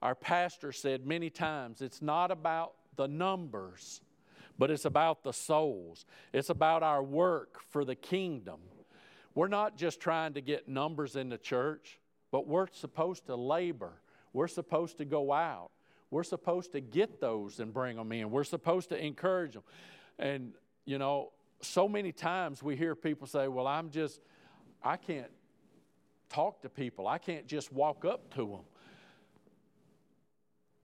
our 0.00 0.14
pastor 0.14 0.70
said 0.70 1.04
many 1.04 1.30
times, 1.30 1.82
it's 1.82 2.00
not 2.00 2.30
about 2.30 2.74
the 2.94 3.08
numbers, 3.08 4.02
but 4.58 4.70
it's 4.70 4.84
about 4.84 5.22
the 5.22 5.32
souls. 5.32 6.06
It's 6.32 6.50
about 6.50 6.82
our 6.82 7.02
work 7.02 7.60
for 7.70 7.84
the 7.84 7.94
kingdom. 7.94 8.60
We're 9.34 9.48
not 9.48 9.76
just 9.76 10.00
trying 10.00 10.34
to 10.34 10.40
get 10.40 10.68
numbers 10.68 11.14
in 11.16 11.28
the 11.28 11.38
church, 11.38 12.00
but 12.30 12.46
we're 12.46 12.68
supposed 12.72 13.26
to 13.26 13.36
labor. 13.36 14.00
We're 14.32 14.48
supposed 14.48 14.98
to 14.98 15.04
go 15.04 15.32
out. 15.32 15.70
We're 16.10 16.24
supposed 16.24 16.72
to 16.72 16.80
get 16.80 17.20
those 17.20 17.60
and 17.60 17.72
bring 17.72 17.96
them 17.96 18.12
in. 18.12 18.30
We're 18.30 18.44
supposed 18.44 18.88
to 18.90 19.04
encourage 19.04 19.54
them. 19.54 19.62
And, 20.18 20.52
you 20.84 20.98
know, 20.98 21.32
so 21.60 21.88
many 21.88 22.12
times 22.12 22.62
we 22.62 22.76
hear 22.76 22.94
people 22.94 23.26
say, 23.26 23.48
Well, 23.48 23.66
I'm 23.66 23.90
just, 23.90 24.20
I 24.82 24.96
can't 24.96 25.30
talk 26.28 26.62
to 26.62 26.68
people, 26.68 27.06
I 27.06 27.18
can't 27.18 27.46
just 27.46 27.72
walk 27.72 28.04
up 28.04 28.32
to 28.34 28.46
them. 28.46 28.64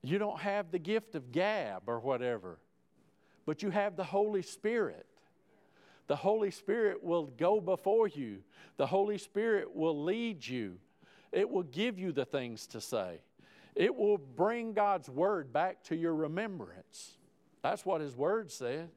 You 0.03 0.19
don't 0.19 0.41
have 0.41 0.73
the 0.73 0.79
gift 0.79 1.15
of 1.15 1.31
gab 1.31 1.83
or 1.87 2.01
whatever, 2.01 2.59
but 3.47 3.63
you 3.63 3.71
have 3.71 3.97
the 3.97 4.05
Holy 4.05 4.43
Spirit. 4.43 5.07
The 6.07 6.17
Holy 6.17 6.51
Spirit 6.51 7.03
will 7.03 7.27
go 7.27 7.61
before 7.61 8.09
you, 8.09 8.39
the 8.77 8.87
Holy 8.87 9.19
Spirit 9.19 9.75
will 9.75 10.05
lead 10.05 10.47
you, 10.47 10.79
it 11.31 11.49
will 11.49 11.63
give 11.63 11.99
you 11.99 12.13
the 12.13 12.25
things 12.25 12.67
to 12.69 12.81
say. 12.81 13.21
It 13.75 13.95
will 13.95 14.19
bring 14.19 14.75
God's 14.75 15.09
word 15.09 15.53
back 15.53 15.83
to 15.85 15.97
your 15.97 16.15
remembrance. 16.15 17.13
That's 17.63 17.87
what 17.87 18.01
His 18.01 18.15
word 18.15 18.51
said. 18.51 18.91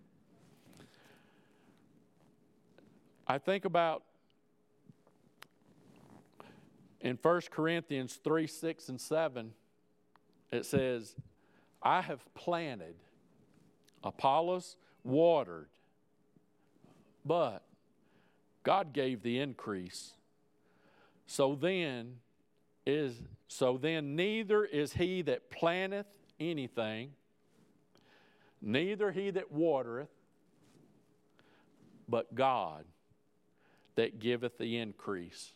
I 3.28 3.38
think 3.38 3.66
about 3.66 4.04
in 7.02 7.18
1 7.22 7.42
Corinthians 7.52 8.20
3 8.24 8.48
6 8.48 8.90
and 8.90 9.00
7, 9.00 9.52
it 10.52 10.66
says, 10.66 11.16
I 11.82 12.02
have 12.02 12.22
planted, 12.34 12.96
Apollos 14.06 14.78
watered, 15.04 15.68
but 17.26 17.64
God 18.64 18.94
gave 18.94 19.24
the 19.24 19.40
increase. 19.40 20.14
So 21.26 21.56
then 21.56 22.18
is 22.86 23.16
so 23.48 23.78
then 23.78 24.16
neither 24.16 24.64
is 24.64 24.94
he 24.94 25.24
that 25.24 25.50
planteth 25.50 26.06
anything, 26.40 27.12
neither 28.62 29.12
he 29.12 29.32
that 29.32 29.52
watereth, 29.52 30.10
but 32.08 32.34
God 32.36 32.86
that 33.96 34.20
giveth 34.20 34.58
the 34.58 34.78
increase. 34.78 35.54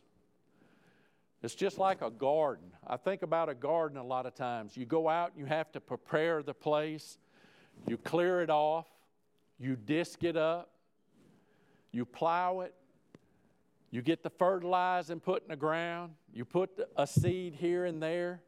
It's 1.41 1.55
just 1.55 1.77
like 1.77 2.01
a 2.01 2.09
garden. 2.09 2.71
I 2.85 2.97
think 2.97 3.21
about 3.21 3.47
a 3.47 3.53
garden 3.53 3.97
a 3.97 4.03
lot 4.03 4.25
of 4.25 4.35
times. 4.35 4.75
You 4.75 4.85
go 4.85 5.07
out, 5.07 5.31
and 5.31 5.39
you 5.39 5.45
have 5.45 5.71
to 5.73 5.79
prepare 5.79 6.43
the 6.43 6.53
place, 6.53 7.17
you 7.87 7.97
clear 7.97 8.41
it 8.41 8.49
off, 8.49 8.87
you 9.59 9.75
disc 9.75 10.23
it 10.23 10.37
up, 10.37 10.71
you 11.91 12.05
plow 12.05 12.61
it, 12.61 12.73
you 13.91 14.01
get 14.01 14.23
the 14.23 14.29
fertilizing 14.29 15.19
put 15.19 15.43
in 15.43 15.49
the 15.49 15.55
ground, 15.55 16.13
you 16.33 16.45
put 16.45 16.69
a 16.95 17.07
seed 17.07 17.55
here 17.55 17.85
and 17.85 18.01
there, 18.01 18.41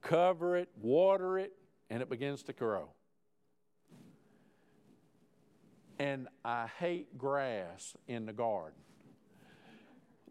cover 0.00 0.56
it, 0.56 0.68
water 0.80 1.38
it, 1.38 1.52
and 1.90 2.00
it 2.00 2.08
begins 2.08 2.42
to 2.44 2.52
grow. 2.52 2.88
And 5.98 6.28
I 6.44 6.68
hate 6.78 7.18
grass 7.18 7.96
in 8.08 8.26
the 8.26 8.32
garden. 8.32 8.78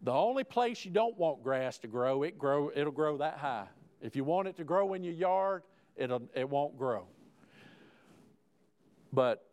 The 0.02 0.12
only 0.12 0.44
place 0.44 0.84
you 0.84 0.90
don't 0.90 1.16
want 1.18 1.42
grass 1.42 1.78
to 1.78 1.88
grow, 1.88 2.22
it 2.22 2.38
grow 2.38 2.70
it'll 2.74 2.92
grow 2.92 3.16
that 3.18 3.38
high. 3.38 3.68
If 4.02 4.14
you 4.16 4.24
want 4.24 4.48
it 4.48 4.56
to 4.56 4.64
grow 4.64 4.92
in 4.92 5.02
your 5.02 5.14
yard, 5.14 5.62
it'll, 5.96 6.22
it 6.34 6.48
won't 6.48 6.76
grow. 6.76 7.06
But 9.14 9.44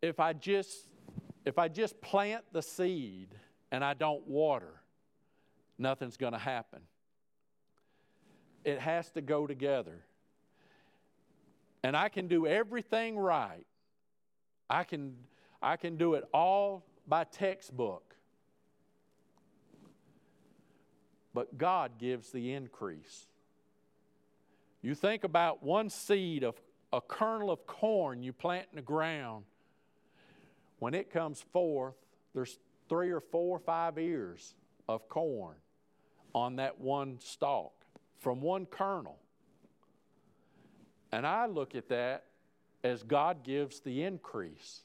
if 0.00 0.20
I 0.20 0.32
just 0.32 0.88
if 1.44 1.58
I 1.58 1.68
just 1.68 2.00
plant 2.00 2.44
the 2.52 2.62
seed 2.62 3.34
and 3.70 3.84
I 3.84 3.94
don't 3.94 4.26
water, 4.26 4.80
nothing's 5.78 6.16
going 6.16 6.32
to 6.32 6.38
happen. 6.38 6.80
It 8.64 8.80
has 8.80 9.10
to 9.12 9.20
go 9.20 9.46
together. 9.46 10.04
And 11.82 11.96
I 11.96 12.08
can 12.08 12.28
do 12.28 12.46
everything 12.46 13.18
right. 13.18 13.66
I 14.68 14.84
can 14.84 15.16
I 15.62 15.76
can 15.76 15.96
do 15.96 16.14
it 16.14 16.24
all 16.32 16.84
by 17.06 17.24
textbook. 17.24 18.08
but 21.38 21.56
God 21.56 21.98
gives 21.98 22.32
the 22.32 22.52
increase. 22.52 23.28
You 24.82 24.96
think 24.96 25.22
about 25.22 25.62
one 25.62 25.88
seed 25.88 26.42
of 26.42 26.56
a 26.92 27.00
kernel 27.00 27.50
of 27.50 27.66
corn 27.66 28.22
you 28.22 28.32
plant 28.32 28.66
in 28.72 28.76
the 28.76 28.82
ground. 28.82 29.44
When 30.78 30.94
it 30.94 31.10
comes 31.10 31.44
forth, 31.52 31.94
there's 32.34 32.58
three 32.88 33.10
or 33.10 33.20
four 33.20 33.56
or 33.56 33.60
five 33.60 33.98
ears 33.98 34.54
of 34.88 35.08
corn 35.08 35.56
on 36.34 36.56
that 36.56 36.80
one 36.80 37.18
stalk 37.20 37.72
from 38.18 38.40
one 38.40 38.66
kernel. 38.66 39.18
And 41.12 41.26
I 41.26 41.46
look 41.46 41.74
at 41.74 41.88
that 41.88 42.24
as 42.84 43.02
God 43.02 43.42
gives 43.42 43.80
the 43.80 44.02
increase. 44.04 44.82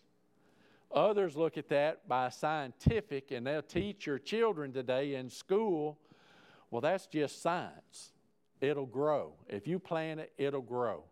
Others 0.94 1.36
look 1.36 1.58
at 1.58 1.70
that 1.70 2.08
by 2.08 2.30
scientific, 2.30 3.32
and 3.32 3.46
they'll 3.48 3.62
teach 3.62 4.06
your 4.06 4.20
children 4.20 4.72
today 4.72 5.16
in 5.16 5.30
school, 5.30 5.98
well, 6.70 6.82
that's 6.82 7.08
just 7.08 7.42
science. 7.42 8.14
It'll 8.62 8.86
grow. 8.86 9.34
If 9.48 9.68
you 9.68 9.80
plant 9.80 10.20
it, 10.20 10.34
it'll 10.38 10.62
grow. 10.62 11.04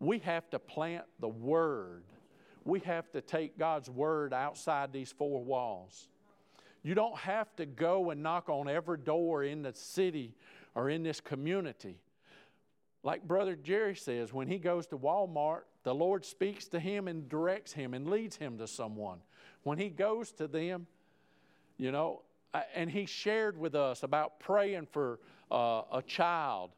We 0.00 0.18
have 0.20 0.48
to 0.50 0.58
plant 0.58 1.04
the 1.20 1.28
Word. 1.28 2.02
We 2.64 2.80
have 2.80 3.10
to 3.12 3.20
take 3.20 3.58
God's 3.58 3.88
Word 3.88 4.32
outside 4.32 4.92
these 4.92 5.12
four 5.12 5.44
walls. 5.44 6.08
You 6.82 6.94
don't 6.94 7.16
have 7.18 7.54
to 7.56 7.66
go 7.66 8.10
and 8.10 8.22
knock 8.22 8.48
on 8.48 8.68
every 8.68 8.98
door 8.98 9.44
in 9.44 9.62
the 9.62 9.74
city 9.74 10.34
or 10.74 10.88
in 10.88 11.02
this 11.02 11.20
community. 11.20 11.98
Like 13.02 13.26
Brother 13.26 13.56
Jerry 13.56 13.94
says, 13.94 14.32
when 14.32 14.48
he 14.48 14.58
goes 14.58 14.86
to 14.88 14.98
Walmart, 14.98 15.62
the 15.84 15.94
Lord 15.94 16.24
speaks 16.24 16.66
to 16.68 16.80
him 16.80 17.08
and 17.08 17.28
directs 17.28 17.72
him 17.72 17.94
and 17.94 18.08
leads 18.08 18.36
him 18.36 18.58
to 18.58 18.66
someone. 18.66 19.18
When 19.62 19.78
he 19.78 19.88
goes 19.88 20.32
to 20.32 20.46
them, 20.46 20.86
you 21.76 21.92
know, 21.92 22.22
and 22.74 22.90
he 22.90 23.06
shared 23.06 23.56
with 23.56 23.74
us 23.74 24.02
about 24.02 24.40
praying 24.40 24.88
for 24.90 25.20
uh, 25.50 25.82
a 25.92 26.02
child. 26.06 26.70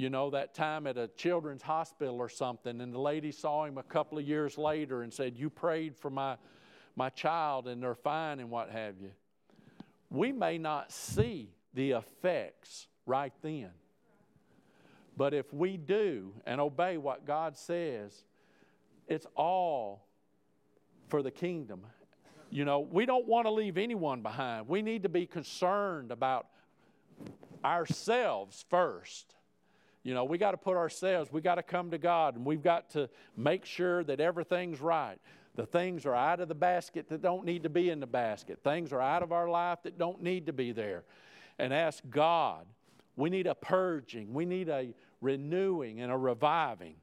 You 0.00 0.08
know, 0.08 0.30
that 0.30 0.54
time 0.54 0.86
at 0.86 0.96
a 0.96 1.08
children's 1.08 1.60
hospital 1.60 2.16
or 2.16 2.30
something, 2.30 2.80
and 2.80 2.90
the 2.90 2.98
lady 2.98 3.30
saw 3.30 3.66
him 3.66 3.76
a 3.76 3.82
couple 3.82 4.16
of 4.16 4.26
years 4.26 4.56
later 4.56 5.02
and 5.02 5.12
said, 5.12 5.36
You 5.36 5.50
prayed 5.50 5.94
for 5.94 6.08
my, 6.08 6.38
my 6.96 7.10
child, 7.10 7.68
and 7.68 7.82
they're 7.82 7.94
fine, 7.94 8.40
and 8.40 8.48
what 8.48 8.70
have 8.70 8.94
you. 8.98 9.10
We 10.08 10.32
may 10.32 10.56
not 10.56 10.90
see 10.90 11.50
the 11.74 11.90
effects 11.90 12.86
right 13.04 13.34
then. 13.42 13.68
But 15.18 15.34
if 15.34 15.52
we 15.52 15.76
do 15.76 16.32
and 16.46 16.62
obey 16.62 16.96
what 16.96 17.26
God 17.26 17.54
says, 17.58 18.24
it's 19.06 19.26
all 19.36 20.06
for 21.08 21.22
the 21.22 21.30
kingdom. 21.30 21.82
You 22.48 22.64
know, 22.64 22.80
we 22.80 23.04
don't 23.04 23.26
want 23.26 23.44
to 23.44 23.50
leave 23.50 23.76
anyone 23.76 24.22
behind. 24.22 24.66
We 24.66 24.80
need 24.80 25.02
to 25.02 25.10
be 25.10 25.26
concerned 25.26 26.10
about 26.10 26.46
ourselves 27.62 28.64
first. 28.70 29.34
You 30.02 30.14
know, 30.14 30.24
we 30.24 30.38
got 30.38 30.52
to 30.52 30.56
put 30.56 30.76
ourselves, 30.76 31.30
we 31.30 31.40
got 31.40 31.56
to 31.56 31.62
come 31.62 31.90
to 31.90 31.98
God 31.98 32.36
and 32.36 32.44
we've 32.44 32.62
got 32.62 32.90
to 32.90 33.08
make 33.36 33.64
sure 33.64 34.02
that 34.04 34.20
everything's 34.20 34.80
right. 34.80 35.18
The 35.56 35.66
things 35.66 36.06
are 36.06 36.14
out 36.14 36.40
of 36.40 36.48
the 36.48 36.54
basket 36.54 37.08
that 37.10 37.20
don't 37.20 37.44
need 37.44 37.64
to 37.64 37.68
be 37.68 37.90
in 37.90 38.00
the 38.00 38.06
basket. 38.06 38.60
Things 38.64 38.92
are 38.92 39.00
out 39.00 39.22
of 39.22 39.32
our 39.32 39.48
life 39.48 39.80
that 39.82 39.98
don't 39.98 40.22
need 40.22 40.46
to 40.46 40.52
be 40.52 40.72
there 40.72 41.04
and 41.58 41.74
ask 41.74 42.02
God. 42.08 42.64
We 43.16 43.28
need 43.28 43.46
a 43.46 43.54
purging, 43.54 44.32
we 44.32 44.46
need 44.46 44.68
a 44.68 44.94
renewing 45.20 46.00
and 46.00 46.10
a 46.10 46.16
reviving. 46.16 46.94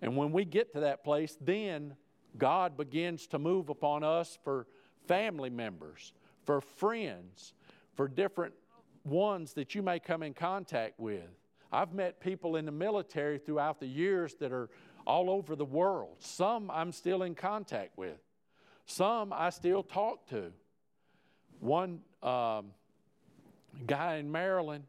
And 0.00 0.16
when 0.16 0.32
we 0.32 0.46
get 0.46 0.72
to 0.72 0.80
that 0.80 1.04
place, 1.04 1.36
then 1.40 1.94
God 2.38 2.76
begins 2.76 3.26
to 3.28 3.38
move 3.38 3.68
upon 3.68 4.02
us 4.02 4.38
for 4.42 4.66
family 5.06 5.50
members, 5.50 6.14
for 6.44 6.62
friends, 6.62 7.52
for 7.94 8.08
different 8.08 8.54
ones 9.04 9.52
that 9.54 9.74
you 9.74 9.82
may 9.82 9.98
come 9.98 10.22
in 10.22 10.32
contact 10.32 10.98
with. 10.98 11.28
I've 11.72 11.92
met 11.92 12.20
people 12.20 12.56
in 12.56 12.64
the 12.64 12.72
military 12.72 13.38
throughout 13.38 13.80
the 13.80 13.86
years 13.86 14.34
that 14.36 14.52
are 14.52 14.68
all 15.06 15.30
over 15.30 15.56
the 15.56 15.64
world. 15.64 16.16
Some 16.18 16.70
I'm 16.70 16.92
still 16.92 17.22
in 17.22 17.34
contact 17.34 17.96
with, 17.96 18.18
some 18.86 19.32
I 19.32 19.50
still 19.50 19.82
talk 19.82 20.26
to. 20.30 20.52
One 21.60 22.00
um, 22.22 22.66
guy 23.86 24.16
in 24.16 24.30
Maryland, 24.30 24.84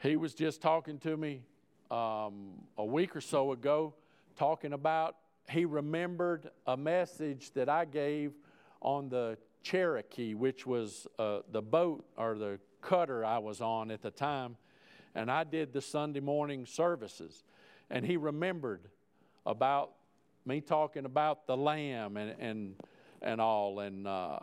he 0.00 0.16
was 0.16 0.34
just 0.34 0.60
talking 0.60 0.98
to 0.98 1.16
me 1.16 1.42
um, 1.90 2.52
a 2.78 2.84
week 2.84 3.16
or 3.16 3.20
so 3.20 3.52
ago, 3.52 3.94
talking 4.36 4.72
about 4.72 5.16
he 5.48 5.64
remembered 5.64 6.50
a 6.66 6.76
message 6.76 7.52
that 7.52 7.68
I 7.68 7.84
gave 7.84 8.32
on 8.80 9.08
the 9.08 9.36
Cherokee, 9.62 10.34
which 10.34 10.66
was 10.66 11.06
uh, 11.18 11.40
the 11.50 11.62
boat 11.62 12.04
or 12.16 12.36
the 12.36 12.58
cutter 12.80 13.24
I 13.24 13.38
was 13.38 13.60
on 13.60 13.90
at 13.90 14.02
the 14.02 14.10
time, 14.10 14.56
and 15.14 15.30
I 15.30 15.44
did 15.44 15.72
the 15.72 15.80
Sunday 15.80 16.20
morning 16.20 16.66
services. 16.66 17.44
And 17.90 18.04
he 18.04 18.16
remembered 18.16 18.88
about 19.44 19.92
me 20.46 20.60
talking 20.60 21.04
about 21.04 21.46
the 21.46 21.56
lamb 21.56 22.16
and, 22.16 22.34
and, 22.40 22.74
and 23.20 23.40
all. 23.40 23.80
And 23.80 24.06
uh, 24.06 24.38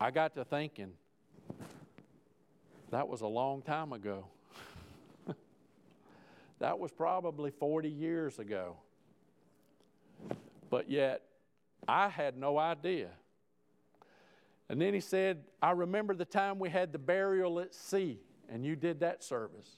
I 0.00 0.10
got 0.10 0.34
to 0.34 0.44
thinking, 0.44 0.92
that 2.90 3.06
was 3.06 3.20
a 3.20 3.26
long 3.26 3.62
time 3.62 3.92
ago. 3.92 4.26
that 6.58 6.78
was 6.78 6.90
probably 6.90 7.50
40 7.50 7.88
years 7.88 8.38
ago. 8.38 8.76
But 10.70 10.90
yet, 10.90 11.22
I 11.86 12.08
had 12.08 12.36
no 12.36 12.58
idea. 12.58 13.08
And 14.68 14.80
then 14.80 14.92
he 14.92 15.00
said, 15.00 15.44
I 15.62 15.70
remember 15.70 16.14
the 16.14 16.26
time 16.26 16.58
we 16.58 16.68
had 16.68 16.92
the 16.92 16.98
burial 16.98 17.60
at 17.60 17.74
sea, 17.74 18.20
and 18.48 18.64
you 18.64 18.76
did 18.76 19.00
that 19.00 19.22
service. 19.22 19.68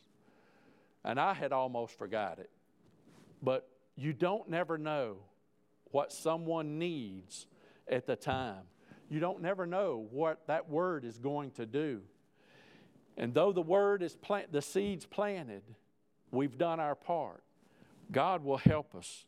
And 1.05 1.19
I 1.19 1.35
had 1.35 1.53
almost 1.53 1.97
forgot 1.97 2.39
it. 2.39 2.51
But 3.43 3.69
you 3.97 4.13
don't 4.13 4.49
never 4.49 4.79
know 4.79 5.17
what 5.91 6.13
someone 6.13 6.79
needs 6.79 7.47
at 7.89 8.07
the 8.07 8.17
time. 8.17 8.63
You 9.09 9.19
don't 9.19 9.43
never 9.43 9.67
know 9.67 10.07
what 10.11 10.47
that 10.47 10.69
word 10.69 11.05
is 11.05 11.19
going 11.19 11.51
to 11.53 11.67
do. 11.67 12.03
And 13.17 13.35
though 13.35 13.53
the 13.53 13.63
word 13.63 14.03
is 14.03 14.15
plant, 14.15 14.53
the 14.53 14.63
seeds 14.63 15.05
planted, 15.05 15.63
we've 16.31 16.57
done 16.57 16.81
our 16.81 16.95
part. 16.95 17.43
God 18.13 18.45
will 18.45 18.57
help 18.57 18.95
us. 18.95 19.27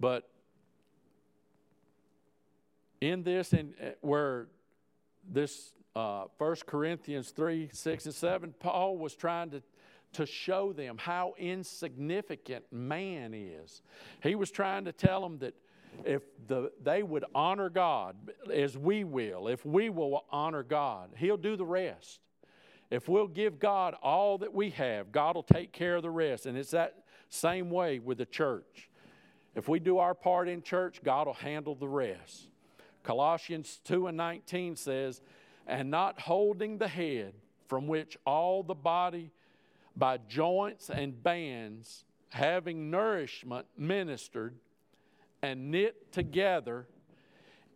But 0.00 0.28
in 3.00 3.24
this, 3.24 3.52
and 3.52 3.74
uh, 3.82 3.90
where 4.00 4.46
this 5.28 5.72
uh, 5.98 6.26
1 6.38 6.56
Corinthians 6.66 7.30
3 7.30 7.70
6 7.72 8.06
and 8.06 8.14
7, 8.14 8.54
Paul 8.60 8.98
was 8.98 9.16
trying 9.16 9.50
to, 9.50 9.62
to 10.12 10.26
show 10.26 10.72
them 10.72 10.96
how 10.96 11.34
insignificant 11.38 12.64
man 12.70 13.34
is. 13.34 13.82
He 14.22 14.36
was 14.36 14.52
trying 14.52 14.84
to 14.84 14.92
tell 14.92 15.20
them 15.20 15.38
that 15.38 15.54
if 16.04 16.22
the, 16.46 16.70
they 16.82 17.02
would 17.02 17.24
honor 17.34 17.68
God 17.68 18.14
as 18.52 18.78
we 18.78 19.02
will, 19.02 19.48
if 19.48 19.66
we 19.66 19.90
will 19.90 20.24
honor 20.30 20.62
God, 20.62 21.10
He'll 21.16 21.36
do 21.36 21.56
the 21.56 21.66
rest. 21.66 22.20
If 22.90 23.08
we'll 23.08 23.26
give 23.26 23.58
God 23.58 23.94
all 24.00 24.38
that 24.38 24.54
we 24.54 24.70
have, 24.70 25.10
God 25.10 25.34
will 25.34 25.42
take 25.42 25.72
care 25.72 25.96
of 25.96 26.02
the 26.02 26.10
rest. 26.10 26.46
And 26.46 26.56
it's 26.56 26.70
that 26.70 26.94
same 27.28 27.70
way 27.70 27.98
with 27.98 28.18
the 28.18 28.24
church. 28.24 28.88
If 29.56 29.68
we 29.68 29.80
do 29.80 29.98
our 29.98 30.14
part 30.14 30.48
in 30.48 30.62
church, 30.62 31.02
God 31.02 31.26
will 31.26 31.34
handle 31.34 31.74
the 31.74 31.88
rest. 31.88 32.48
Colossians 33.02 33.80
2 33.84 34.06
and 34.06 34.16
19 34.16 34.76
says, 34.76 35.20
And 35.68 35.90
not 35.90 36.20
holding 36.20 36.78
the 36.78 36.88
head, 36.88 37.34
from 37.68 37.86
which 37.86 38.16
all 38.24 38.62
the 38.62 38.74
body 38.74 39.30
by 39.94 40.16
joints 40.16 40.90
and 40.90 41.22
bands, 41.22 42.04
having 42.30 42.90
nourishment 42.90 43.66
ministered, 43.76 44.54
and 45.42 45.70
knit 45.70 46.10
together 46.10 46.88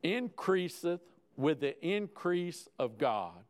increaseth 0.02 1.00
with 1.36 1.60
the 1.60 1.78
increase 1.86 2.68
of 2.78 2.98
God. 2.98 3.44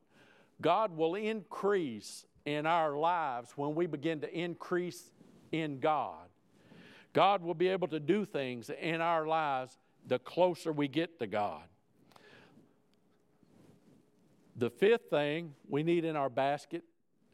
God 0.60 0.96
will 0.96 1.14
increase 1.14 2.26
in 2.44 2.66
our 2.66 2.96
lives 2.96 3.52
when 3.56 3.74
we 3.74 3.86
begin 3.86 4.20
to 4.20 4.32
increase 4.32 5.10
in 5.50 5.80
God. 5.80 6.28
God 7.12 7.42
will 7.42 7.54
be 7.54 7.68
able 7.68 7.88
to 7.88 8.00
do 8.00 8.24
things 8.24 8.70
in 8.70 9.00
our 9.00 9.26
lives 9.26 9.78
the 10.06 10.18
closer 10.18 10.72
we 10.72 10.88
get 10.88 11.18
to 11.18 11.26
God. 11.26 11.62
The 14.56 14.70
fifth 14.70 15.08
thing 15.10 15.54
we 15.68 15.82
need 15.82 16.04
in 16.04 16.16
our 16.16 16.28
basket 16.28 16.84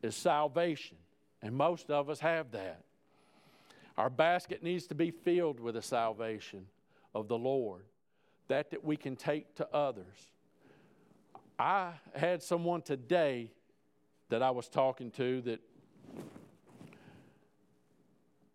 is 0.02 0.14
salvation, 0.14 0.96
and 1.42 1.54
most 1.54 1.90
of 1.90 2.08
us 2.08 2.20
have 2.20 2.52
that. 2.52 2.84
Our 3.96 4.10
basket 4.10 4.62
needs 4.62 4.86
to 4.88 4.94
be 4.94 5.10
filled 5.10 5.58
with 5.58 5.74
the 5.74 5.82
salvation 5.82 6.66
of 7.14 7.26
the 7.26 7.36
Lord, 7.36 7.84
that 8.46 8.70
that 8.70 8.84
we 8.84 8.96
can 8.96 9.16
take 9.16 9.56
to 9.56 9.68
others. 9.74 10.30
I 11.58 11.94
had 12.14 12.42
someone 12.42 12.82
today 12.82 13.50
that 14.28 14.42
I 14.42 14.50
was 14.50 14.68
talking 14.68 15.10
to 15.12 15.40
that 15.42 15.60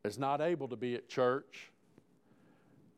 is 0.05 0.17
not 0.17 0.39
able 0.39 0.69
to 0.69 0.77
be 0.77 0.95
at 0.95 1.09
church, 1.09 1.71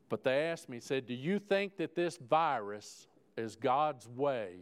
but 0.10 0.24
they 0.24 0.44
asked 0.44 0.70
me, 0.70 0.80
said, 0.80 1.08
Do 1.08 1.16
you 1.16 1.40
think 1.40 1.78
that 1.78 1.96
this 1.96 2.18
virus 2.18 3.08
is 3.36 3.56
God's 3.56 4.08
way 4.08 4.58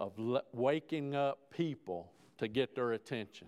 of 0.00 0.12
waking 0.52 1.14
up 1.14 1.38
people 1.50 2.10
to 2.38 2.48
get 2.48 2.74
their 2.74 2.92
attention? 2.92 3.46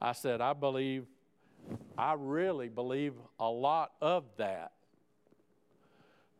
I 0.00 0.12
said, 0.12 0.40
I 0.40 0.52
believe 0.52 1.06
I 1.96 2.14
really 2.18 2.68
believe 2.68 3.14
a 3.38 3.48
lot 3.48 3.92
of 4.00 4.24
that 4.36 4.72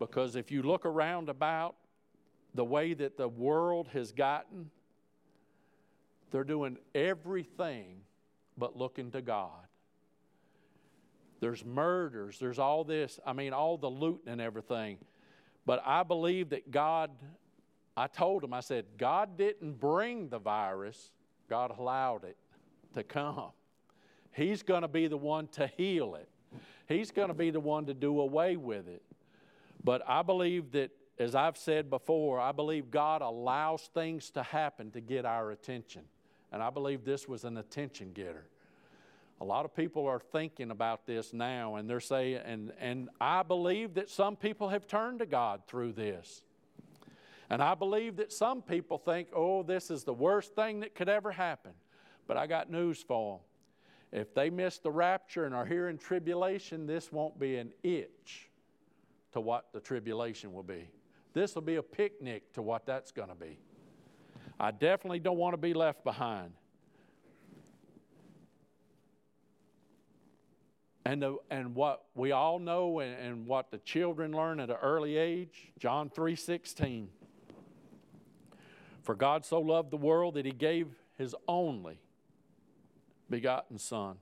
Because 0.02 0.34
if 0.34 0.50
you 0.50 0.62
look 0.62 0.84
around 0.84 1.28
about 1.28 1.76
the 2.56 2.64
way 2.64 2.92
that 2.92 3.16
the 3.16 3.28
world 3.28 3.88
has 3.92 4.10
gotten, 4.10 4.68
they're 6.32 6.42
doing 6.42 6.76
everything 6.92 8.00
but 8.58 8.76
looking 8.76 9.12
to 9.12 9.22
God. 9.22 9.68
There's 11.38 11.64
murders, 11.64 12.40
there's 12.40 12.58
all 12.58 12.82
this, 12.82 13.20
I 13.24 13.32
mean, 13.32 13.52
all 13.52 13.78
the 13.78 13.88
looting 13.88 14.26
and 14.26 14.40
everything. 14.40 14.98
But 15.64 15.80
I 15.86 16.02
believe 16.02 16.50
that 16.50 16.72
God, 16.72 17.12
I 17.96 18.07
told 18.07 18.42
him, 18.42 18.55
I 18.55 18.61
said, 18.61 18.87
God 18.96 19.37
didn't 19.37 19.78
bring 19.78 20.28
the 20.28 20.38
virus, 20.38 21.11
God 21.48 21.76
allowed 21.76 22.24
it 22.24 22.37
to 22.94 23.02
come. 23.02 23.50
He's 24.33 24.62
going 24.62 24.83
to 24.83 24.88
be 24.88 25.09
the 25.09 25.16
one 25.16 25.48
to 25.48 25.66
heal 25.66 26.14
it, 26.14 26.28
He's 26.87 27.11
going 27.11 27.28
to 27.28 27.35
be 27.35 27.50
the 27.50 27.61
one 27.61 27.87
to 27.87 27.94
do 27.94 28.20
away 28.20 28.57
with 28.57 28.88
it. 28.88 29.02
But 29.85 30.02
I 30.09 30.22
believe 30.22 30.72
that, 30.72 30.90
as 31.18 31.35
I've 31.35 31.57
said 31.57 31.90
before, 31.90 32.40
I 32.40 32.52
believe 32.52 32.90
God 32.90 33.20
allows 33.22 33.90
things 33.94 34.31
to 34.31 34.42
happen 34.42 34.90
to 34.92 35.00
get 35.00 35.24
our 35.24 35.50
attention. 35.50 36.02
And 36.52 36.62
I 36.62 36.70
believe 36.70 37.05
this 37.05 37.26
was 37.26 37.44
an 37.44 37.57
attention 37.57 38.12
getter. 38.12 38.46
A 39.40 39.44
lot 39.44 39.64
of 39.64 39.74
people 39.74 40.07
are 40.07 40.20
thinking 40.20 40.70
about 40.70 41.05
this 41.05 41.33
now, 41.33 41.74
and 41.74 41.90
they're 41.90 41.98
saying, 41.98 42.40
and, 42.44 42.72
and 42.78 43.09
I 43.20 43.42
believe 43.42 43.94
that 43.94 44.09
some 44.09 44.37
people 44.37 44.68
have 44.68 44.87
turned 44.87 45.18
to 45.18 45.26
God 45.26 45.62
through 45.66 45.92
this. 45.92 46.42
And 47.52 47.62
I 47.62 47.74
believe 47.74 48.16
that 48.16 48.32
some 48.32 48.62
people 48.62 48.96
think, 48.96 49.28
oh, 49.36 49.62
this 49.62 49.90
is 49.90 50.04
the 50.04 50.14
worst 50.14 50.54
thing 50.54 50.80
that 50.80 50.94
could 50.94 51.10
ever 51.10 51.30
happen. 51.30 51.72
But 52.26 52.38
I 52.38 52.46
got 52.46 52.70
news 52.70 53.04
for 53.06 53.40
them. 54.10 54.20
If 54.20 54.32
they 54.32 54.48
miss 54.48 54.78
the 54.78 54.90
rapture 54.90 55.44
and 55.44 55.54
are 55.54 55.66
here 55.66 55.90
in 55.90 55.98
tribulation, 55.98 56.86
this 56.86 57.12
won't 57.12 57.38
be 57.38 57.56
an 57.56 57.70
itch 57.82 58.48
to 59.32 59.40
what 59.42 59.66
the 59.74 59.80
tribulation 59.80 60.54
will 60.54 60.62
be. 60.62 60.88
This 61.34 61.54
will 61.54 61.60
be 61.60 61.74
a 61.74 61.82
picnic 61.82 62.54
to 62.54 62.62
what 62.62 62.86
that's 62.86 63.12
going 63.12 63.28
to 63.28 63.34
be. 63.34 63.58
I 64.58 64.70
definitely 64.70 65.20
don't 65.20 65.36
want 65.36 65.52
to 65.52 65.58
be 65.58 65.74
left 65.74 66.04
behind. 66.04 66.54
And, 71.04 71.20
the, 71.20 71.36
and 71.50 71.74
what 71.74 72.04
we 72.14 72.32
all 72.32 72.58
know 72.58 73.00
and, 73.00 73.14
and 73.14 73.46
what 73.46 73.70
the 73.70 73.78
children 73.78 74.32
learn 74.32 74.58
at 74.58 74.70
an 74.70 74.76
early 74.80 75.18
age, 75.18 75.70
John 75.78 76.08
3:16. 76.08 77.08
For 79.02 79.14
God 79.14 79.44
so 79.44 79.60
loved 79.60 79.90
the 79.90 79.96
world 79.96 80.34
that 80.34 80.46
he 80.46 80.52
gave 80.52 80.88
his 81.18 81.34
only 81.48 81.98
begotten 83.28 83.78
Son. 83.78 84.16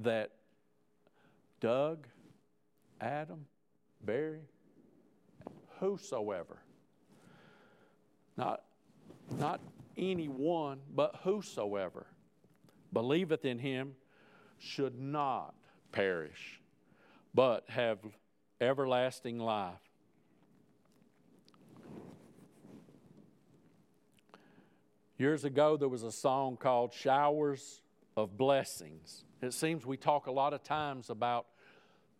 That 0.00 0.32
Doug, 1.60 2.06
Adam, 3.00 3.46
Barry, 4.04 4.42
whosoever, 5.78 6.58
not, 8.36 8.62
not 9.38 9.60
anyone, 9.96 10.80
but 10.92 11.20
whosoever 11.22 12.06
believeth 12.92 13.44
in 13.44 13.60
him 13.60 13.94
should 14.58 14.98
not 14.98 15.54
perish, 15.92 16.60
but 17.32 17.64
have 17.68 17.98
everlasting 18.60 19.38
life. 19.38 19.83
Years 25.24 25.46
ago, 25.46 25.78
there 25.78 25.88
was 25.88 26.02
a 26.02 26.12
song 26.12 26.58
called 26.58 26.92
Showers 26.92 27.80
of 28.14 28.36
Blessings. 28.36 29.24
It 29.40 29.54
seems 29.54 29.86
we 29.86 29.96
talk 29.96 30.26
a 30.26 30.30
lot 30.30 30.52
of 30.52 30.62
times 30.62 31.08
about 31.08 31.46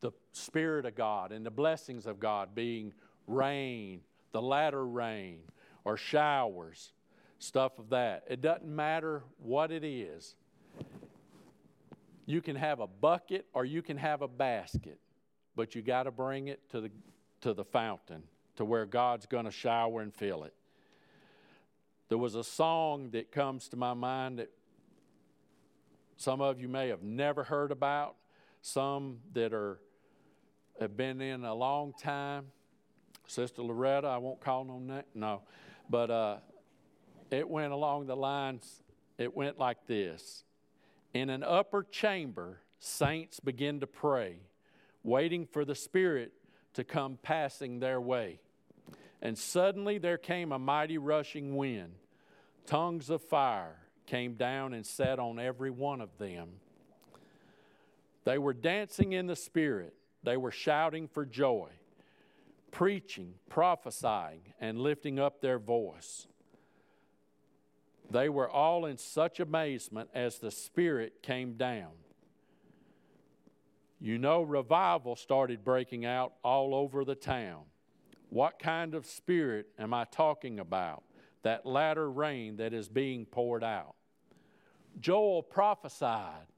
the 0.00 0.10
Spirit 0.32 0.86
of 0.86 0.94
God 0.94 1.30
and 1.30 1.44
the 1.44 1.50
blessings 1.50 2.06
of 2.06 2.18
God 2.18 2.54
being 2.54 2.94
rain, 3.26 4.00
the 4.32 4.40
latter 4.40 4.86
rain, 4.86 5.40
or 5.84 5.98
showers, 5.98 6.94
stuff 7.38 7.78
of 7.78 7.90
that. 7.90 8.24
It 8.26 8.40
doesn't 8.40 8.64
matter 8.64 9.22
what 9.36 9.70
it 9.70 9.84
is. 9.84 10.34
You 12.24 12.40
can 12.40 12.56
have 12.56 12.80
a 12.80 12.86
bucket 12.86 13.44
or 13.52 13.66
you 13.66 13.82
can 13.82 13.98
have 13.98 14.22
a 14.22 14.28
basket, 14.28 14.98
but 15.54 15.74
you 15.74 15.82
got 15.82 16.04
to 16.04 16.10
bring 16.10 16.48
it 16.48 16.70
to 16.70 16.80
the, 16.80 16.90
to 17.42 17.52
the 17.52 17.64
fountain 17.64 18.22
to 18.56 18.64
where 18.64 18.86
God's 18.86 19.26
going 19.26 19.44
to 19.44 19.50
shower 19.50 20.00
and 20.00 20.14
fill 20.14 20.44
it. 20.44 20.54
There 22.08 22.18
was 22.18 22.34
a 22.34 22.44
song 22.44 23.10
that 23.12 23.32
comes 23.32 23.68
to 23.68 23.76
my 23.76 23.94
mind 23.94 24.38
that 24.38 24.50
some 26.16 26.40
of 26.40 26.60
you 26.60 26.68
may 26.68 26.88
have 26.88 27.02
never 27.02 27.44
heard 27.44 27.70
about, 27.72 28.16
some 28.60 29.18
that 29.32 29.52
are 29.52 29.80
have 30.80 30.96
been 30.96 31.20
in 31.20 31.44
a 31.44 31.54
long 31.54 31.92
time. 31.92 32.46
Sister 33.26 33.62
Loretta, 33.62 34.08
I 34.08 34.18
won't 34.18 34.40
call 34.40 34.64
no 34.64 34.78
name, 34.78 35.04
no, 35.14 35.42
but 35.88 36.10
uh, 36.10 36.36
it 37.30 37.48
went 37.48 37.72
along 37.72 38.06
the 38.06 38.16
lines. 38.16 38.82
It 39.16 39.34
went 39.34 39.58
like 39.58 39.86
this: 39.86 40.44
In 41.14 41.30
an 41.30 41.42
upper 41.42 41.84
chamber, 41.84 42.60
saints 42.78 43.40
begin 43.40 43.80
to 43.80 43.86
pray, 43.86 44.40
waiting 45.02 45.46
for 45.46 45.64
the 45.64 45.74
Spirit 45.74 46.32
to 46.74 46.84
come 46.84 47.18
passing 47.22 47.78
their 47.78 48.00
way. 48.00 48.40
And 49.24 49.38
suddenly 49.38 49.96
there 49.96 50.18
came 50.18 50.52
a 50.52 50.58
mighty 50.58 50.98
rushing 50.98 51.56
wind. 51.56 51.94
Tongues 52.66 53.08
of 53.08 53.22
fire 53.22 53.78
came 54.06 54.34
down 54.34 54.74
and 54.74 54.84
sat 54.84 55.18
on 55.18 55.38
every 55.38 55.70
one 55.70 56.02
of 56.02 56.18
them. 56.18 56.50
They 58.24 58.36
were 58.36 58.52
dancing 58.52 59.12
in 59.12 59.26
the 59.26 59.34
Spirit, 59.34 59.94
they 60.22 60.36
were 60.36 60.50
shouting 60.50 61.08
for 61.08 61.24
joy, 61.24 61.70
preaching, 62.70 63.34
prophesying, 63.48 64.42
and 64.60 64.78
lifting 64.78 65.18
up 65.18 65.40
their 65.40 65.58
voice. 65.58 66.26
They 68.10 68.28
were 68.28 68.48
all 68.48 68.84
in 68.84 68.98
such 68.98 69.40
amazement 69.40 70.10
as 70.14 70.38
the 70.38 70.50
Spirit 70.50 71.22
came 71.22 71.54
down. 71.54 71.92
You 74.00 74.18
know, 74.18 74.42
revival 74.42 75.16
started 75.16 75.64
breaking 75.64 76.04
out 76.04 76.34
all 76.42 76.74
over 76.74 77.06
the 77.06 77.14
town. 77.14 77.62
What 78.34 78.58
kind 78.58 78.96
of 78.96 79.06
spirit 79.06 79.68
am 79.78 79.94
I 79.94 80.06
talking 80.06 80.58
about? 80.58 81.04
That 81.44 81.64
latter 81.64 82.10
rain 82.10 82.56
that 82.56 82.74
is 82.74 82.88
being 82.88 83.26
poured 83.26 83.62
out. 83.62 83.94
Joel 84.98 85.40
prophesied 85.40 86.48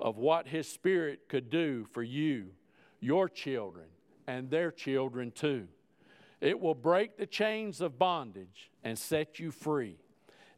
of 0.00 0.16
what 0.16 0.48
his 0.48 0.66
spirit 0.66 1.28
could 1.28 1.50
do 1.50 1.84
for 1.92 2.02
you, 2.02 2.46
your 3.00 3.28
children, 3.28 3.84
and 4.26 4.48
their 4.48 4.70
children 4.70 5.30
too. 5.30 5.68
It 6.40 6.58
will 6.58 6.74
break 6.74 7.18
the 7.18 7.26
chains 7.26 7.82
of 7.82 7.98
bondage 7.98 8.70
and 8.82 8.98
set 8.98 9.38
you 9.38 9.50
free. 9.50 9.98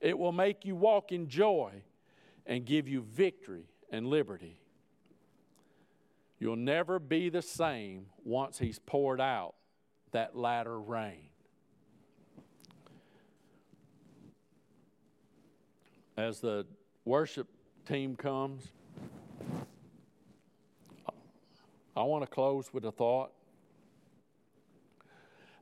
It 0.01 0.17
will 0.17 0.31
make 0.31 0.65
you 0.65 0.77
walk 0.77 1.11
in 1.11 1.27
joy 1.27 1.73
and 2.47 2.65
give 2.65 2.87
you 2.87 3.01
victory 3.01 3.67
and 3.91 4.07
liberty. 4.07 4.61
You'll 6.39 6.55
never 6.55 7.01
be 7.01 7.31
the 7.31 7.43
same 7.43 8.07
once 8.23 8.61
He's 8.61 8.79
poured 8.79 9.21
out 9.21 9.56
that 10.17 10.35
latter 10.35 10.81
rain. 10.81 11.29
As 16.17 16.41
the 16.41 16.65
worship 17.05 17.49
team 17.87 18.17
comes, 18.17 18.69
I 21.95 22.03
want 22.03 22.23
to 22.25 22.27
close 22.27 22.73
with 22.73 22.87
a 22.87 22.91
thought. 22.91 23.31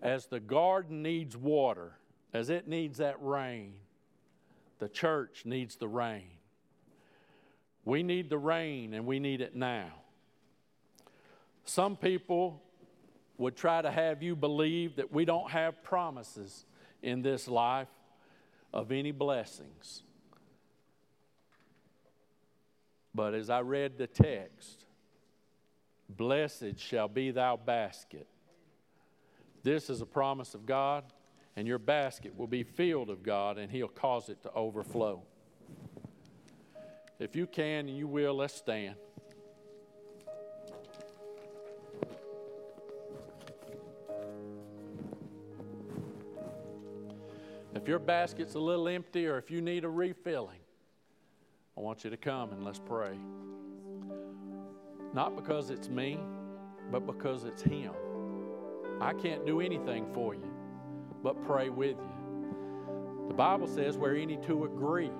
As 0.00 0.26
the 0.26 0.38
garden 0.38 1.02
needs 1.02 1.36
water, 1.36 1.98
as 2.32 2.48
it 2.48 2.68
needs 2.68 2.98
that 2.98 3.16
rain, 3.20 3.74
the 4.78 4.88
church 4.88 5.42
needs 5.44 5.74
the 5.74 5.88
rain. 5.88 6.30
We 7.84 8.04
need 8.04 8.30
the 8.30 8.38
rain 8.38 8.94
and 8.94 9.04
we 9.04 9.18
need 9.18 9.40
it 9.40 9.56
now. 9.56 9.90
Some 11.64 11.96
people 11.96 12.62
would 13.36 13.56
try 13.56 13.82
to 13.82 13.90
have 13.90 14.22
you 14.22 14.36
believe 14.36 14.96
that 14.96 15.12
we 15.12 15.24
don't 15.24 15.50
have 15.50 15.82
promises 15.82 16.64
in 17.02 17.22
this 17.22 17.48
life 17.48 17.88
of 18.72 18.92
any 18.92 19.12
blessings. 19.12 20.02
But 23.14 23.34
as 23.34 23.50
I 23.50 23.60
read 23.60 23.98
the 23.98 24.06
text, 24.06 24.84
blessed 26.08 26.78
shall 26.78 27.08
be 27.08 27.30
thou 27.30 27.56
basket. 27.56 28.26
This 29.62 29.88
is 29.88 30.00
a 30.00 30.06
promise 30.06 30.54
of 30.54 30.66
God, 30.66 31.04
and 31.56 31.66
your 31.66 31.78
basket 31.78 32.36
will 32.36 32.48
be 32.48 32.64
filled 32.64 33.10
of 33.10 33.22
God, 33.22 33.56
and 33.56 33.70
He'll 33.70 33.88
cause 33.88 34.28
it 34.28 34.42
to 34.42 34.52
overflow. 34.52 35.22
If 37.18 37.36
you 37.36 37.46
can 37.46 37.88
and 37.88 37.96
you 37.96 38.08
will, 38.08 38.34
let's 38.34 38.54
stand. 38.54 38.96
If 47.84 47.88
your 47.88 47.98
basket's 47.98 48.54
a 48.54 48.58
little 48.58 48.88
empty 48.88 49.26
or 49.26 49.36
if 49.36 49.50
you 49.50 49.60
need 49.60 49.84
a 49.84 49.90
refilling, 49.90 50.60
I 51.76 51.82
want 51.82 52.02
you 52.02 52.08
to 52.08 52.16
come 52.16 52.50
and 52.50 52.64
let's 52.64 52.78
pray. 52.78 53.18
Not 55.12 55.36
because 55.36 55.68
it's 55.68 55.90
me, 55.90 56.18
but 56.90 57.06
because 57.06 57.44
it's 57.44 57.60
Him. 57.60 57.92
I 59.02 59.12
can't 59.12 59.44
do 59.44 59.60
anything 59.60 60.06
for 60.14 60.34
you, 60.34 60.50
but 61.22 61.44
pray 61.44 61.68
with 61.68 61.98
you. 61.98 63.26
The 63.28 63.34
Bible 63.34 63.66
says 63.66 63.98
where 63.98 64.16
any 64.16 64.38
two 64.38 64.64
agree. 64.64 65.10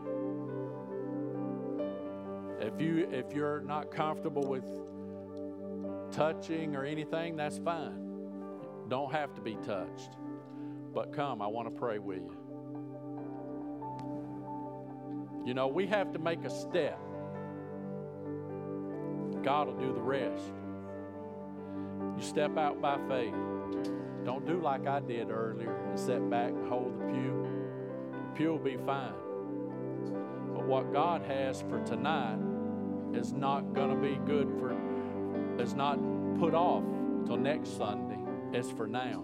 If 2.61 2.81
you 2.81 3.07
if 3.13 3.35
you're 3.35 3.61
not 3.61 3.91
comfortable 3.91 4.49
with 4.49 4.65
touching 6.13 6.75
or 6.75 6.87
anything, 6.87 7.37
that's 7.37 7.59
fine. 7.59 8.01
Don't 8.89 9.13
have 9.13 9.35
to 9.35 9.43
be 9.43 9.57
touched. 9.57 10.17
But 10.95 11.13
come, 11.13 11.43
I 11.43 11.47
want 11.47 11.69
to 11.69 11.79
pray 11.79 11.99
with 11.99 12.23
you. 12.23 12.44
You 15.45 15.53
know, 15.53 15.69
we 15.69 15.87
have 15.87 16.13
to 16.13 16.19
make 16.19 16.45
a 16.45 16.51
step. 16.51 16.99
God 19.43 19.67
will 19.67 19.79
do 19.79 19.93
the 19.93 20.01
rest. 20.01 20.43
You 22.17 22.23
step 22.23 22.57
out 22.57 22.81
by 22.81 22.99
faith. 23.09 23.35
Don't 24.25 24.47
do 24.47 24.61
like 24.61 24.87
I 24.87 25.01
did 25.01 25.31
earlier 25.31 25.75
and 25.91 25.99
sit 25.99 26.31
back 26.31 26.49
and 26.49 26.67
hold 26.67 26.99
the 26.99 27.05
pew. 27.13 27.47
The 28.13 28.37
pew 28.37 28.53
will 28.53 28.59
be 28.59 28.79
fine. 28.87 29.13
But 30.55 30.65
what 30.65 30.93
God 30.95 31.23
has 31.23 31.61
for 31.61 31.81
tonight 31.85 32.39
is 33.13 33.35
not 33.35 33.75
going 33.75 33.91
to 33.91 34.01
be 34.01 34.19
good 34.25 34.49
for, 34.59 34.75
is 35.61 35.75
not 35.75 35.99
put 36.39 36.55
off 36.55 36.85
till 37.27 37.37
next 37.37 37.77
Sunday. 37.77 38.19
It's 38.53 38.71
for 38.71 38.87
now. 38.87 39.23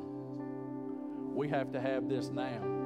We 1.33 1.49
have 1.49 1.73
to 1.73 1.81
have 1.81 2.09
this 2.11 2.29
now. 2.29 2.80